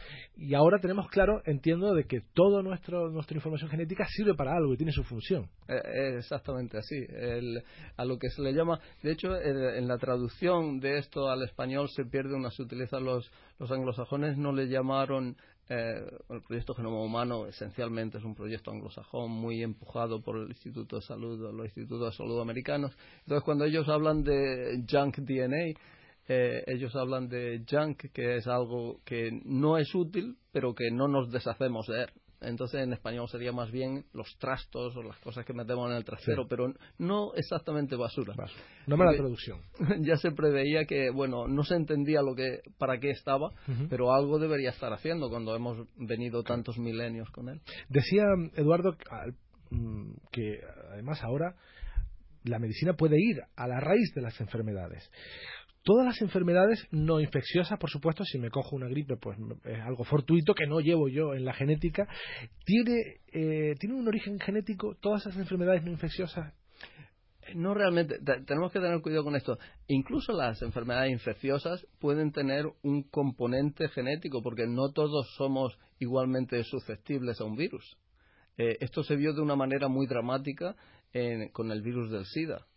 Y 0.42 0.55
ahora 0.55 0.79
tenemos 0.81 1.07
claro, 1.09 1.42
entiendo, 1.44 1.92
de 1.94 2.05
que 2.05 2.22
toda 2.33 2.62
nuestra 2.62 3.37
información 3.37 3.68
genética 3.70 4.07
sirve 4.09 4.35
para 4.35 4.57
algo 4.57 4.72
y 4.72 4.79
tiene 4.79 4.90
su 4.90 5.05
función. 5.05 5.50
exactamente 6.16 6.79
así. 6.79 6.96
a 7.96 8.05
lo 8.07 8.18
que 8.18 8.31
se 8.31 8.40
le 8.40 8.55
llama 8.55 8.81
de 9.03 9.12
hecho, 9.12 9.35
en 9.40 9.88
la 9.88 9.98
traducción 9.98 10.81
de 10.81 10.98
esto 10.98 11.29
al 11.29 11.42
español 11.42 11.88
se 11.88 12.05
pierde 12.05 12.35
una, 12.35 12.50
se 12.50 12.62
utiliza 12.62 13.00
los, 13.00 13.31
los 13.59 13.70
anglosajones, 13.70 14.37
no 14.37 14.53
le 14.53 14.68
llamaron 14.68 15.37
eh, 15.68 16.03
el 16.31 16.42
proyecto 16.42 16.74
Genoma 16.74 17.00
Humano, 17.00 17.46
esencialmente 17.46 18.18
es 18.18 18.24
un 18.24 18.35
proyecto 18.35 18.70
anglosajón 18.70 19.31
muy 19.31 19.62
empujado 19.62 20.20
por 20.20 20.37
el 20.37 20.48
Instituto 20.48 20.96
de 20.96 21.03
Salud 21.03 21.38
los 21.55 21.66
Institutos 21.66 22.11
de 22.11 22.16
Salud 22.16 22.40
americanos. 22.40 22.92
Entonces, 23.20 23.44
cuando 23.44 23.64
ellos 23.64 23.88
hablan 23.88 24.22
de 24.22 24.85
junk 24.90 25.18
DNA, 25.18 25.79
eh, 26.33 26.62
ellos 26.69 26.95
hablan 26.95 27.29
de 27.29 27.64
junk, 27.69 28.05
que 28.12 28.37
es 28.37 28.47
algo 28.47 29.01
que 29.05 29.33
no 29.45 29.79
es 29.79 29.93
útil, 29.97 30.37
pero 30.53 30.77
que 30.77 30.93
no 30.93 31.09
nos 31.09 31.33
deshacemos 31.33 31.88
de 31.88 32.03
él. 32.03 32.11
Entonces 32.40 32.83
en 32.83 32.93
español 32.93 33.29
sería 33.29 33.51
más 33.51 33.73
bien 33.73 34.05
los 34.12 34.38
trastos 34.38 34.97
o 34.97 35.03
las 35.03 35.19
cosas 35.19 35.45
que 35.45 35.53
metemos 35.53 35.90
en 35.90 35.97
el 35.97 36.05
trasero, 36.05 36.47
pero 36.49 36.73
no 36.99 37.35
exactamente 37.35 37.97
basura. 37.97 38.35
No 38.87 38.97
mala 38.97 39.12
traducción. 39.16 39.59
Ya 40.03 40.16
se 40.19 40.31
preveía 40.31 40.85
que, 40.85 41.11
bueno, 41.11 41.49
no 41.49 41.64
se 41.64 41.75
entendía 41.75 42.23
lo 42.23 42.37
que 42.37 42.61
para 42.79 43.01
qué 43.01 43.11
estaba, 43.11 43.51
pero 43.88 44.14
algo 44.14 44.38
debería 44.38 44.71
estar 44.71 44.93
haciendo 44.93 45.31
cuando 45.31 45.57
hemos 45.57 45.88
venido 45.97 46.45
tantos 46.45 46.79
milenios 46.79 47.29
con 47.31 47.49
él. 47.49 47.61
Decía 47.88 48.23
Eduardo 48.55 48.97
mm, 49.71 50.12
que 50.31 50.61
además 50.93 51.25
ahora 51.25 51.57
la 52.45 52.61
medicina 52.61 52.95
puede 52.95 53.16
ir 53.19 53.40
a 53.57 53.66
la 53.66 53.81
raíz 53.81 54.14
de 54.14 54.23
las 54.23 54.40
enfermedades 54.40 55.11
todas 55.83 56.07
las 56.07 56.21
enfermedades 56.21 56.87
no 56.90 57.21
infecciosas, 57.21 57.79
por 57.79 57.90
supuesto, 57.90 58.25
si 58.25 58.38
me 58.38 58.51
cojo 58.51 58.77
una 58.77 58.88
gripe, 58.88 59.16
pues 59.16 59.38
es 59.64 59.81
algo 59.81 60.05
fortuito 60.05 60.55
que 60.55 60.66
no 60.66 60.81
llevo 60.81 61.09
yo 61.09 61.35
en 61.35 61.45
la 61.45 61.55
genética, 61.55 62.07
¿tiene, 62.64 63.21
eh, 63.33 63.75
¿tiene 63.79 63.95
un 63.95 64.07
origen 64.07 64.38
genético 64.38 64.97
todas 65.01 65.23
esas 65.23 65.38
enfermedades 65.38 65.83
no 65.83 65.90
infecciosas? 65.90 66.55
No 67.55 67.75
realmente, 67.75 68.19
tenemos 68.47 68.71
que 68.71 68.79
tener 68.79 69.01
cuidado 69.01 69.25
con 69.25 69.35
esto. 69.35 69.59
Incluso 69.88 70.33
las 70.33 70.62
enfermedades 70.62 71.11
infecciosas 71.11 71.85
pueden 71.99 72.31
tener 72.31 72.66
un 72.83 73.03
componente 73.03 73.88
genético, 73.88 74.40
porque 74.40 74.66
no 74.69 74.93
todos 74.93 75.35
somos 75.37 75.77
igualmente 75.99 76.62
susceptibles 76.62 77.40
a 77.40 77.45
un 77.45 77.57
virus. 77.57 77.97
Eh, 78.57 78.77
esto 78.81 79.03
se 79.03 79.16
vio 79.16 79.33
de 79.33 79.40
una 79.40 79.57
manera 79.57 79.88
muy 79.88 80.07
dramática 80.07 80.77
con 81.53 81.73
el 81.73 81.83
virus 81.83 82.09
del 82.12 82.25
SIDA 82.25 82.69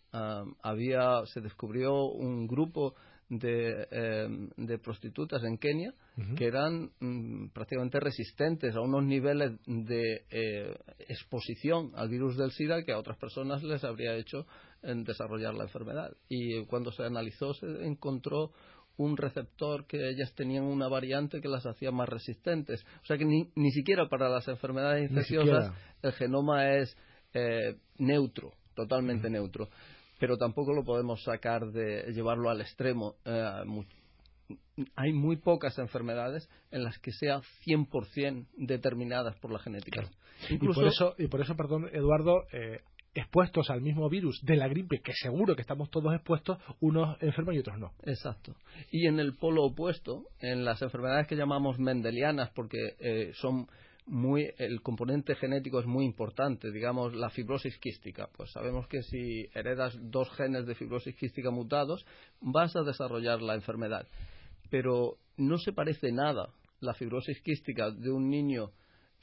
había, 0.61 1.25
se 1.25 1.41
descubrió 1.41 2.05
un 2.05 2.47
grupo 2.47 2.93
de, 3.29 3.87
em, 3.89 4.49
de 4.57 4.77
prostitutas 4.77 5.43
en 5.43 5.57
Kenia 5.57 5.93
que 6.37 6.45
eran 6.45 6.91
mm, 6.99 7.47
prácticamente 7.47 7.99
resistentes 7.99 8.75
a 8.75 8.81
unos 8.81 9.03
niveles 9.03 9.53
de 9.65 10.25
eh, 10.29 10.75
exposición 11.07 11.91
al 11.95 12.09
virus 12.09 12.37
del 12.37 12.51
SIDA 12.51 12.83
que 12.83 12.91
a 12.91 12.99
otras 12.99 13.17
personas 13.17 13.63
les 13.63 13.83
habría 13.83 14.15
hecho 14.15 14.45
en 14.83 15.03
desarrollar 15.03 15.55
la 15.55 15.63
enfermedad. 15.63 16.11
Y 16.29 16.65
cuando 16.65 16.91
se 16.91 17.03
analizó 17.03 17.53
se 17.55 17.65
encontró 17.83 18.51
un 18.97 19.17
receptor 19.17 19.87
que 19.87 20.09
ellas 20.09 20.33
tenían 20.35 20.65
una 20.65 20.87
variante 20.87 21.41
que 21.41 21.47
las 21.47 21.65
hacía 21.65 21.91
más 21.91 22.07
resistentes. 22.07 22.85
O 23.01 23.05
sea 23.05 23.17
que 23.17 23.25
ni, 23.25 23.49
ni 23.55 23.71
siquiera 23.71 24.07
para 24.07 24.29
las 24.29 24.47
enfermedades 24.47 25.09
infecciosas 25.09 25.73
el 26.03 26.11
genoma 26.11 26.75
es 26.75 26.95
eh, 27.33 27.77
neutro, 27.97 28.51
totalmente 28.75 29.31
neutro. 29.31 29.69
Pero 30.23 30.37
tampoco 30.37 30.71
lo 30.71 30.85
podemos 30.85 31.21
sacar 31.21 31.73
de 31.73 32.13
llevarlo 32.13 32.49
al 32.49 32.61
extremo. 32.61 33.15
Eh, 33.25 33.85
hay 34.95 35.11
muy 35.11 35.35
pocas 35.35 35.77
enfermedades 35.79 36.49
en 36.71 36.85
las 36.85 36.97
que 36.99 37.11
sea 37.11 37.41
100% 37.65 38.47
determinadas 38.55 39.35
por 39.41 39.51
la 39.51 39.59
genética. 39.59 40.09
y, 40.49 40.57
por 40.59 40.87
eso, 40.87 41.13
y 41.17 41.27
por 41.27 41.41
eso, 41.41 41.57
perdón, 41.57 41.89
Eduardo, 41.91 42.45
eh, 42.53 42.83
expuestos 43.13 43.69
al 43.69 43.81
mismo 43.81 44.07
virus 44.07 44.39
de 44.45 44.55
la 44.55 44.69
gripe, 44.69 45.01
que 45.01 45.11
seguro 45.11 45.57
que 45.57 45.61
estamos 45.61 45.89
todos 45.89 46.13
expuestos, 46.13 46.57
unos 46.79 47.21
enfermos 47.21 47.55
y 47.55 47.59
otros 47.59 47.77
no. 47.77 47.91
Exacto. 48.03 48.55
Y 48.91 49.07
en 49.07 49.19
el 49.19 49.35
polo 49.35 49.65
opuesto, 49.65 50.29
en 50.39 50.63
las 50.63 50.81
enfermedades 50.81 51.27
que 51.27 51.35
llamamos 51.35 51.79
mendelianas, 51.79 52.49
porque 52.51 52.95
eh, 53.01 53.31
son 53.33 53.67
muy, 54.05 54.51
el 54.57 54.81
componente 54.81 55.35
genético 55.35 55.79
es 55.79 55.85
muy 55.85 56.05
importante, 56.05 56.71
digamos 56.71 57.13
la 57.15 57.29
fibrosis 57.29 57.77
quística. 57.77 58.29
Pues 58.35 58.51
sabemos 58.51 58.87
que 58.87 59.01
si 59.03 59.47
heredas 59.53 59.97
dos 60.01 60.29
genes 60.31 60.65
de 60.65 60.75
fibrosis 60.75 61.15
quística 61.15 61.51
mutados, 61.51 62.05
vas 62.41 62.75
a 62.75 62.83
desarrollar 62.83 63.41
la 63.41 63.55
enfermedad. 63.55 64.07
Pero 64.69 65.17
no 65.37 65.57
se 65.57 65.73
parece 65.73 66.11
nada 66.11 66.49
la 66.79 66.93
fibrosis 66.93 67.41
quística 67.41 67.91
de 67.91 68.11
un 68.11 68.29
niño 68.29 68.71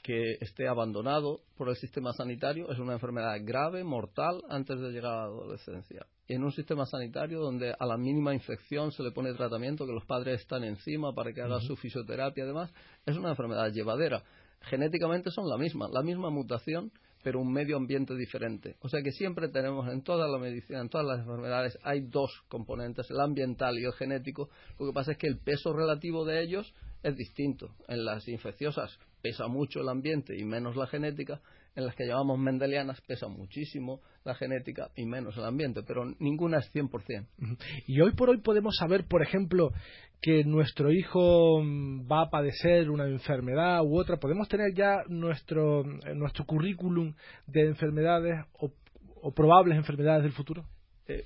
que 0.01 0.37
esté 0.41 0.67
abandonado 0.67 1.41
por 1.55 1.69
el 1.69 1.75
sistema 1.75 2.11
sanitario 2.13 2.71
es 2.71 2.79
una 2.79 2.93
enfermedad 2.93 3.37
grave, 3.43 3.83
mortal, 3.83 4.41
antes 4.49 4.79
de 4.79 4.91
llegar 4.91 5.13
a 5.13 5.17
la 5.17 5.23
adolescencia. 5.25 6.07
En 6.27 6.43
un 6.43 6.51
sistema 6.51 6.85
sanitario 6.85 7.39
donde 7.39 7.75
a 7.77 7.85
la 7.85 7.97
mínima 7.97 8.33
infección 8.33 8.91
se 8.91 9.03
le 9.03 9.11
pone 9.11 9.33
tratamiento, 9.33 9.85
que 9.85 9.93
los 9.93 10.05
padres 10.05 10.41
están 10.41 10.63
encima 10.63 11.13
para 11.13 11.33
que 11.33 11.41
haga 11.41 11.59
su 11.59 11.75
fisioterapia, 11.75 12.45
además, 12.45 12.73
es 13.05 13.15
una 13.15 13.29
enfermedad 13.29 13.71
llevadera. 13.71 14.23
Genéticamente 14.61 15.31
son 15.31 15.49
la 15.49 15.57
misma, 15.57 15.87
la 15.91 16.01
misma 16.01 16.29
mutación, 16.29 16.91
pero 17.23 17.39
un 17.39 17.51
medio 17.51 17.77
ambiente 17.77 18.15
diferente. 18.15 18.75
O 18.81 18.89
sea 18.89 19.01
que 19.01 19.11
siempre 19.11 19.49
tenemos 19.49 19.87
en 19.91 20.03
toda 20.03 20.27
la 20.27 20.37
medicina, 20.37 20.81
en 20.81 20.89
todas 20.89 21.05
las 21.05 21.19
enfermedades, 21.19 21.77
hay 21.83 22.01
dos 22.01 22.31
componentes, 22.47 23.09
el 23.11 23.19
ambiental 23.19 23.77
y 23.77 23.85
el 23.85 23.93
genético. 23.93 24.49
Lo 24.79 24.87
que 24.87 24.93
pasa 24.93 25.11
es 25.11 25.17
que 25.17 25.27
el 25.27 25.37
peso 25.37 25.73
relativo 25.73 26.25
de 26.25 26.41
ellos 26.41 26.73
es 27.03 27.15
distinto. 27.15 27.75
En 27.87 28.05
las 28.05 28.27
infecciosas 28.27 28.97
pesa 29.21 29.47
mucho 29.47 29.81
el 29.81 29.89
ambiente 29.89 30.37
y 30.37 30.45
menos 30.45 30.75
la 30.75 30.87
genética, 30.87 31.41
en 31.75 31.85
las 31.85 31.95
que 31.95 32.05
llamamos 32.05 32.37
mendelianas 32.39 33.01
pesa 33.01 33.27
muchísimo 33.27 34.01
la 34.23 34.35
genética 34.35 34.89
y 34.95 35.05
menos 35.05 35.37
el 35.37 35.45
ambiente, 35.45 35.81
pero 35.83 36.05
ninguna 36.19 36.59
es 36.59 36.73
100%. 36.73 37.27
Y 37.87 38.01
hoy 38.01 38.13
por 38.13 38.29
hoy 38.29 38.41
podemos 38.41 38.75
saber, 38.77 39.05
por 39.07 39.21
ejemplo, 39.21 39.71
que 40.21 40.43
nuestro 40.43 40.91
hijo 40.91 41.61
mm, 41.63 42.11
va 42.11 42.23
a 42.23 42.29
padecer 42.29 42.89
una 42.89 43.07
enfermedad 43.07 43.81
u 43.83 43.99
otra, 43.99 44.17
podemos 44.17 44.47
tener 44.47 44.73
ya 44.75 45.03
nuestro, 45.07 45.81
eh, 45.81 46.13
nuestro 46.13 46.45
currículum 46.45 47.15
de 47.47 47.67
enfermedades 47.67 48.45
o, 48.53 48.71
probables 49.33 49.77
enfermedades 49.77 50.23
del 50.23 50.31
futuro. 50.31 50.65
Eh, 51.07 51.23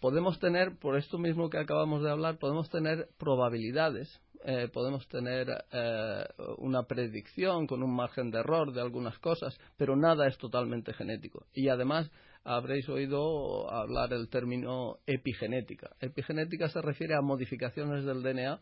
podemos 0.00 0.38
tener, 0.38 0.78
por 0.78 0.96
esto 0.96 1.18
mismo 1.18 1.50
que 1.50 1.58
acabamos 1.58 2.02
de 2.02 2.10
hablar, 2.10 2.38
podemos 2.38 2.70
tener 2.70 3.08
probabilidades 3.18 4.20
eh, 4.46 4.68
podemos 4.70 5.08
tener 5.08 5.48
eh, 5.72 6.24
una 6.58 6.82
predicción 6.82 7.66
con 7.66 7.82
un 7.82 7.96
margen 7.96 8.30
de 8.30 8.40
error 8.40 8.74
de 8.74 8.82
algunas 8.82 9.18
cosas, 9.18 9.58
pero 9.78 9.96
nada 9.96 10.26
es 10.28 10.36
totalmente 10.36 10.92
genético. 10.92 11.46
Y 11.54 11.68
además 11.68 12.10
habréis 12.44 12.86
oído 12.90 13.70
hablar 13.70 14.12
el 14.12 14.28
término 14.28 14.98
epigenética. 15.06 15.96
Epigenética 15.98 16.68
se 16.68 16.82
refiere 16.82 17.14
a 17.14 17.22
modificaciones 17.22 18.04
del 18.04 18.22
DNA 18.22 18.60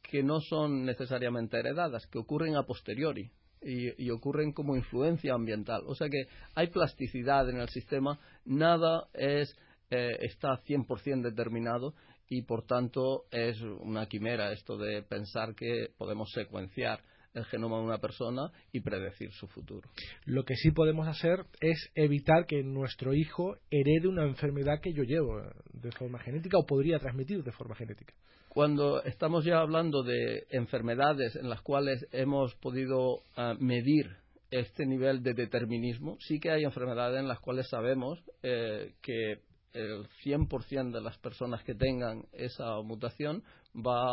que 0.00 0.22
no 0.22 0.40
son 0.40 0.84
necesariamente 0.84 1.58
heredadas, 1.58 2.06
que 2.06 2.18
ocurren 2.18 2.54
a 2.54 2.62
posteriori. 2.62 3.28
Y, 3.62 4.10
ocurren 4.10 4.52
como 4.52 4.76
influencia 4.76 5.34
ambiental. 5.34 5.82
O 5.86 5.96
sea 5.96 6.08
que 6.08 6.28
hay 6.54 6.68
plasticidad 6.68 7.50
en 7.50 7.56
el 7.56 7.68
sistema, 7.70 8.20
nada 8.44 9.08
es, 9.12 9.56
eh, 9.90 10.18
está 10.20 10.62
100% 10.62 11.22
determinado 11.22 11.94
y 12.28 12.42
por 12.42 12.64
tanto 12.66 13.24
es 13.30 13.60
una 13.60 14.06
quimera 14.06 14.52
esto 14.52 14.76
de 14.76 15.02
pensar 15.02 15.54
que 15.54 15.90
podemos 15.96 16.30
secuenciar 16.32 17.00
el 17.36 17.44
genoma 17.44 17.78
de 17.78 17.84
una 17.84 17.98
persona 17.98 18.50
y 18.72 18.80
predecir 18.80 19.30
su 19.32 19.46
futuro. 19.46 19.88
Lo 20.24 20.44
que 20.44 20.56
sí 20.56 20.70
podemos 20.70 21.06
hacer 21.06 21.44
es 21.60 21.90
evitar 21.94 22.46
que 22.46 22.62
nuestro 22.62 23.12
hijo 23.14 23.56
herede 23.70 24.08
una 24.08 24.24
enfermedad 24.24 24.80
que 24.80 24.92
yo 24.92 25.02
llevo 25.02 25.42
de 25.72 25.92
forma 25.92 26.18
genética 26.18 26.58
o 26.58 26.66
podría 26.66 26.98
transmitir 26.98 27.44
de 27.44 27.52
forma 27.52 27.74
genética. 27.74 28.14
Cuando 28.48 29.02
estamos 29.04 29.44
ya 29.44 29.60
hablando 29.60 30.02
de 30.02 30.46
enfermedades 30.48 31.36
en 31.36 31.50
las 31.50 31.60
cuales 31.60 32.06
hemos 32.10 32.54
podido 32.54 33.22
ah, 33.36 33.54
medir 33.60 34.16
este 34.50 34.86
nivel 34.86 35.22
de 35.22 35.34
determinismo, 35.34 36.16
sí 36.20 36.40
que 36.40 36.50
hay 36.50 36.64
enfermedades 36.64 37.20
en 37.20 37.28
las 37.28 37.38
cuales 37.40 37.68
sabemos 37.68 38.18
eh, 38.42 38.94
que 39.02 39.40
el 39.76 40.08
100% 40.24 40.92
de 40.92 41.00
las 41.00 41.18
personas 41.18 41.62
que 41.62 41.74
tengan 41.74 42.24
esa 42.32 42.80
mutación 42.82 43.42
va 43.74 44.08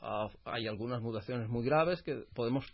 a, 0.00 0.28
hay 0.44 0.66
algunas 0.66 1.02
mutaciones 1.02 1.48
muy 1.48 1.64
graves 1.64 2.02
que 2.02 2.24
podemos 2.34 2.64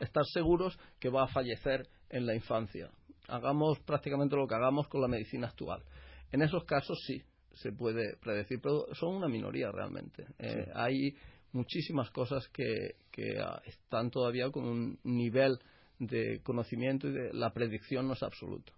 estar 0.00 0.22
seguros 0.32 0.78
que 1.00 1.08
va 1.08 1.24
a 1.24 1.28
fallecer 1.28 1.88
en 2.10 2.26
la 2.26 2.34
infancia. 2.34 2.90
Hagamos 3.28 3.78
prácticamente 3.80 4.36
lo 4.36 4.46
que 4.46 4.54
hagamos 4.54 4.88
con 4.88 5.00
la 5.00 5.08
medicina 5.08 5.48
actual. 5.48 5.82
En 6.30 6.42
esos 6.42 6.64
casos 6.64 6.98
sí 7.06 7.22
se 7.54 7.72
puede 7.72 8.16
predecir, 8.16 8.58
pero 8.62 8.86
son 8.94 9.14
una 9.16 9.28
minoría 9.28 9.70
realmente. 9.70 10.26
Eh, 10.38 10.66
hay 10.74 11.14
muchísimas 11.52 12.10
cosas 12.10 12.48
que, 12.48 12.96
que 13.10 13.42
están 13.66 14.10
todavía 14.10 14.50
con 14.50 14.64
un 14.64 14.98
nivel 15.04 15.58
de 15.98 16.40
conocimiento 16.42 17.08
y 17.08 17.12
de 17.12 17.32
la 17.32 17.52
predicción 17.52 18.06
no 18.06 18.14
es 18.14 18.22
absoluto. 18.22 18.72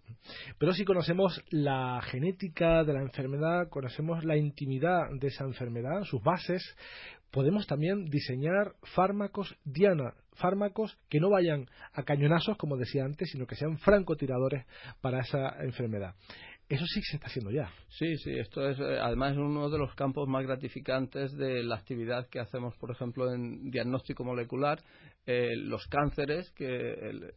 Pero 0.59 0.73
si 0.73 0.85
conocemos 0.85 1.43
la 1.51 2.01
genética 2.03 2.85
de 2.85 2.93
la 2.93 3.03
enfermedad, 3.03 3.69
conocemos 3.69 4.25
la 4.25 4.37
intimidad 4.37 5.11
de 5.19 5.29
esa 5.29 5.45
enfermedad, 5.45 6.05
sus 6.05 6.23
bases, 6.23 6.77
podemos 7.31 7.67
también 7.67 8.05
diseñar 8.05 8.75
fármacos 8.95 9.57
diana, 9.65 10.15
fármacos 10.35 10.97
que 11.09 11.19
no 11.21 11.31
vayan 11.31 11.67
a 11.93 12.05
cañonazos, 12.05 12.57
como 12.57 12.77
decía 12.77 13.05
antes, 13.05 13.31
sino 13.31 13.47
que 13.47 13.57
sean 13.57 13.79
francotiradores 13.79 14.67
para 15.01 15.21
esa 15.21 15.57
enfermedad. 15.65 16.15
Eso 16.69 16.87
sí 16.87 17.03
se 17.03 17.17
está 17.17 17.27
haciendo 17.27 17.51
ya. 17.51 17.71
Sí, 17.89 18.17
sí, 18.19 18.31
esto 18.39 18.67
es 18.67 18.79
eh, 18.79 18.99
además 18.99 19.37
uno 19.37 19.69
de 19.69 19.79
los 19.79 19.95
campos 19.95 20.27
más 20.29 20.47
gratificantes 20.47 21.37
de 21.37 21.63
la 21.63 21.75
actividad 21.75 22.29
que 22.29 22.41
hacemos, 22.41 22.75
por 22.77 22.91
ejemplo, 22.91 23.33
en 23.33 23.71
diagnóstico 23.71 24.25
molecular. 24.25 24.81
Eh, 25.27 25.57
los 25.57 25.87
cánceres, 25.87 26.51
que 26.51 27.33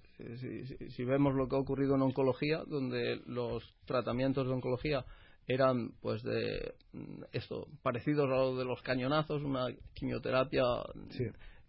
si, 0.89 1.04
vemos 1.06 1.36
lo 1.36 1.47
que 1.47 1.56
ha 1.56 1.60
ocurrido 1.60 1.95
en 1.95 2.02
oncología, 2.02 2.63
donde 2.67 3.21
los 3.26 3.63
tratamientos 3.86 4.45
de 4.45 4.54
oncología 4.54 5.06
eran 5.47 5.91
pues 6.02 6.21
de 6.23 6.76
mm, 6.91 7.23
esto 7.32 7.67
parecidos 7.82 8.26
a 8.26 8.36
los 8.36 8.58
de 8.58 8.65
los 8.65 8.82
cañonazos, 8.82 9.41
una 9.41 9.67
quimioterapia 9.93 10.63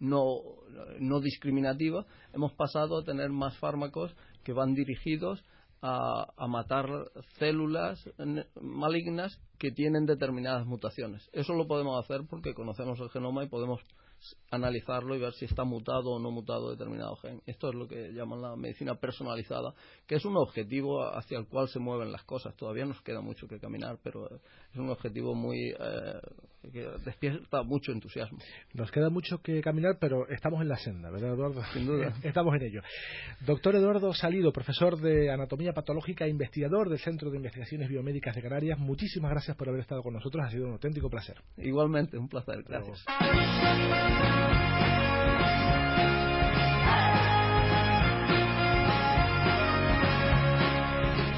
no, 0.01 0.41
no 0.99 1.21
discriminativa, 1.21 2.05
hemos 2.33 2.53
pasado 2.55 2.99
a 2.99 3.05
tener 3.05 3.31
más 3.31 3.57
fármacos 3.59 4.13
que 4.43 4.53
van 4.53 4.75
dirigidos 4.75 5.45
a, 5.83 6.47
matar 6.49 6.87
células 7.39 8.03
malignas 8.61 9.41
que 9.59 9.71
tienen 9.71 10.07
determinadas 10.07 10.67
mutaciones. 10.67 11.29
Eso 11.33 11.55
lo 11.55 11.67
podemos 11.67 12.03
hacer 12.03 12.23
porque 12.29 12.55
conocemos 12.55 12.99
el 13.01 13.11
genoma 13.11 13.45
y 13.45 13.49
podemos 13.49 13.81
analizarlo 14.51 15.15
y 15.15 15.21
ver 15.21 15.33
si 15.35 15.45
está 15.45 15.65
mutado 15.65 16.11
o 16.11 16.19
no 16.19 16.31
mutado 16.31 16.71
determinado 16.71 17.17
gen. 17.17 17.43
Esto 17.47 17.69
es 17.69 17.75
lo 17.75 17.87
que 17.87 18.13
llaman 18.13 18.43
la 18.43 18.57
medicina 18.57 18.95
personalizada, 18.95 19.75
que 20.07 20.17
es 20.17 20.25
un 20.25 20.37
objetivo 20.37 21.03
hacia 21.03 21.39
el 21.39 21.47
cual 21.47 21.69
se 21.69 21.79
mueven 21.79 22.13
las 22.13 22.25
cosas. 22.25 22.57
Todavía 22.57 22.85
nos 22.85 23.01
queda 23.03 23.21
mucho 23.21 23.47
que 23.47 23.61
caminar, 23.61 23.99
pero 24.03 24.27
es 24.27 24.77
un 24.77 24.91
objetivo 24.91 25.35
muy 25.35 25.71
eh, 25.71 26.21
que 26.73 26.87
despierta 27.05 27.63
mucho 27.63 27.93
entusiasmo. 27.93 28.39
Nos 28.75 28.91
queda 28.91 29.11
mucho 29.11 29.39
que 29.43 29.61
caminar, 29.63 29.99
pero 30.01 30.29
estamos 30.29 30.61
en 30.61 30.69
la 30.69 30.77
senda, 30.77 31.11
¿verdad, 31.11 31.35
Eduardo? 31.35 31.63
Sin 31.73 31.87
duda. 31.87 32.13
estamos 32.23 32.55
en 32.57 32.63
ello. 32.63 32.83
Doctor 33.41 33.77
Eduardo 33.77 34.13
Salido, 34.13 34.53
profesor 34.53 34.99
de 34.99 35.31
Anatomía 35.31 35.73
Patológica 35.73 36.27
e 36.27 36.29
investigador 36.29 36.89
del 36.89 36.99
Centro 36.99 37.31
de 37.31 37.37
Investigaciones 37.37 37.89
Biomédicas 37.89 38.35
de 38.35 38.43
Canarias, 38.43 38.79
muchísimas 38.79 39.31
gracias 39.31 39.57
por 39.57 39.69
haber 39.69 39.81
estado 39.81 40.03
con 40.03 40.15
nosotros. 40.15 40.45
Ha 40.45 40.51
sido 40.51 40.67
un 40.67 40.73
auténtico 40.73 41.09
placer. 41.09 41.37
Igualmente, 41.57 42.19
un 42.19 42.29
placer. 42.29 42.63
Gracias. 42.65 43.05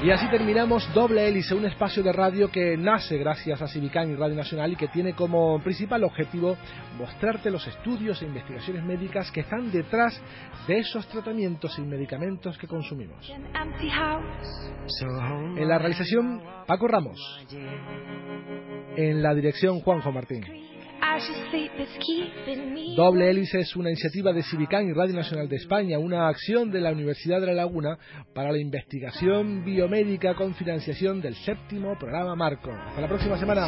Y 0.03 0.09
así 0.09 0.27
terminamos 0.31 0.91
Doble 0.95 1.27
Hélice, 1.27 1.53
un 1.53 1.65
espacio 1.65 2.01
de 2.01 2.11
radio 2.11 2.49
que 2.49 2.75
nace 2.75 3.19
gracias 3.19 3.61
a 3.61 3.67
Civicán 3.67 4.09
y 4.09 4.15
Radio 4.15 4.35
Nacional 4.35 4.71
y 4.73 4.75
que 4.75 4.87
tiene 4.87 5.13
como 5.13 5.61
principal 5.61 6.03
objetivo 6.03 6.57
mostrarte 6.97 7.51
los 7.51 7.67
estudios 7.67 8.19
e 8.19 8.25
investigaciones 8.25 8.83
médicas 8.83 9.29
que 9.29 9.41
están 9.41 9.71
detrás 9.71 10.19
de 10.67 10.79
esos 10.79 11.07
tratamientos 11.07 11.77
y 11.77 11.83
medicamentos 11.83 12.57
que 12.57 12.65
consumimos. 12.65 13.31
En 15.55 15.67
la 15.67 15.77
realización, 15.77 16.41
Paco 16.65 16.87
Ramos. 16.87 17.19
En 18.97 19.21
la 19.21 19.35
dirección, 19.35 19.81
Juanjo 19.81 20.11
Martín. 20.11 20.70
Doble 22.95 23.29
Hélice 23.29 23.59
es 23.59 23.75
una 23.75 23.89
iniciativa 23.89 24.31
de 24.31 24.43
Civicán 24.43 24.87
y 24.87 24.93
Radio 24.93 25.15
Nacional 25.15 25.49
de 25.49 25.55
España, 25.57 25.99
una 25.99 26.27
acción 26.27 26.71
de 26.71 26.79
la 26.79 26.91
Universidad 26.91 27.41
de 27.41 27.47
La 27.47 27.53
Laguna 27.53 27.97
para 28.33 28.51
la 28.51 28.59
investigación 28.59 29.65
biomédica 29.65 30.35
con 30.35 30.53
financiación 30.55 31.21
del 31.21 31.35
séptimo 31.35 31.97
programa 31.97 32.35
Marco. 32.35 32.71
Hasta 32.71 33.01
la 33.01 33.07
próxima 33.07 33.37
semana. 33.37 33.67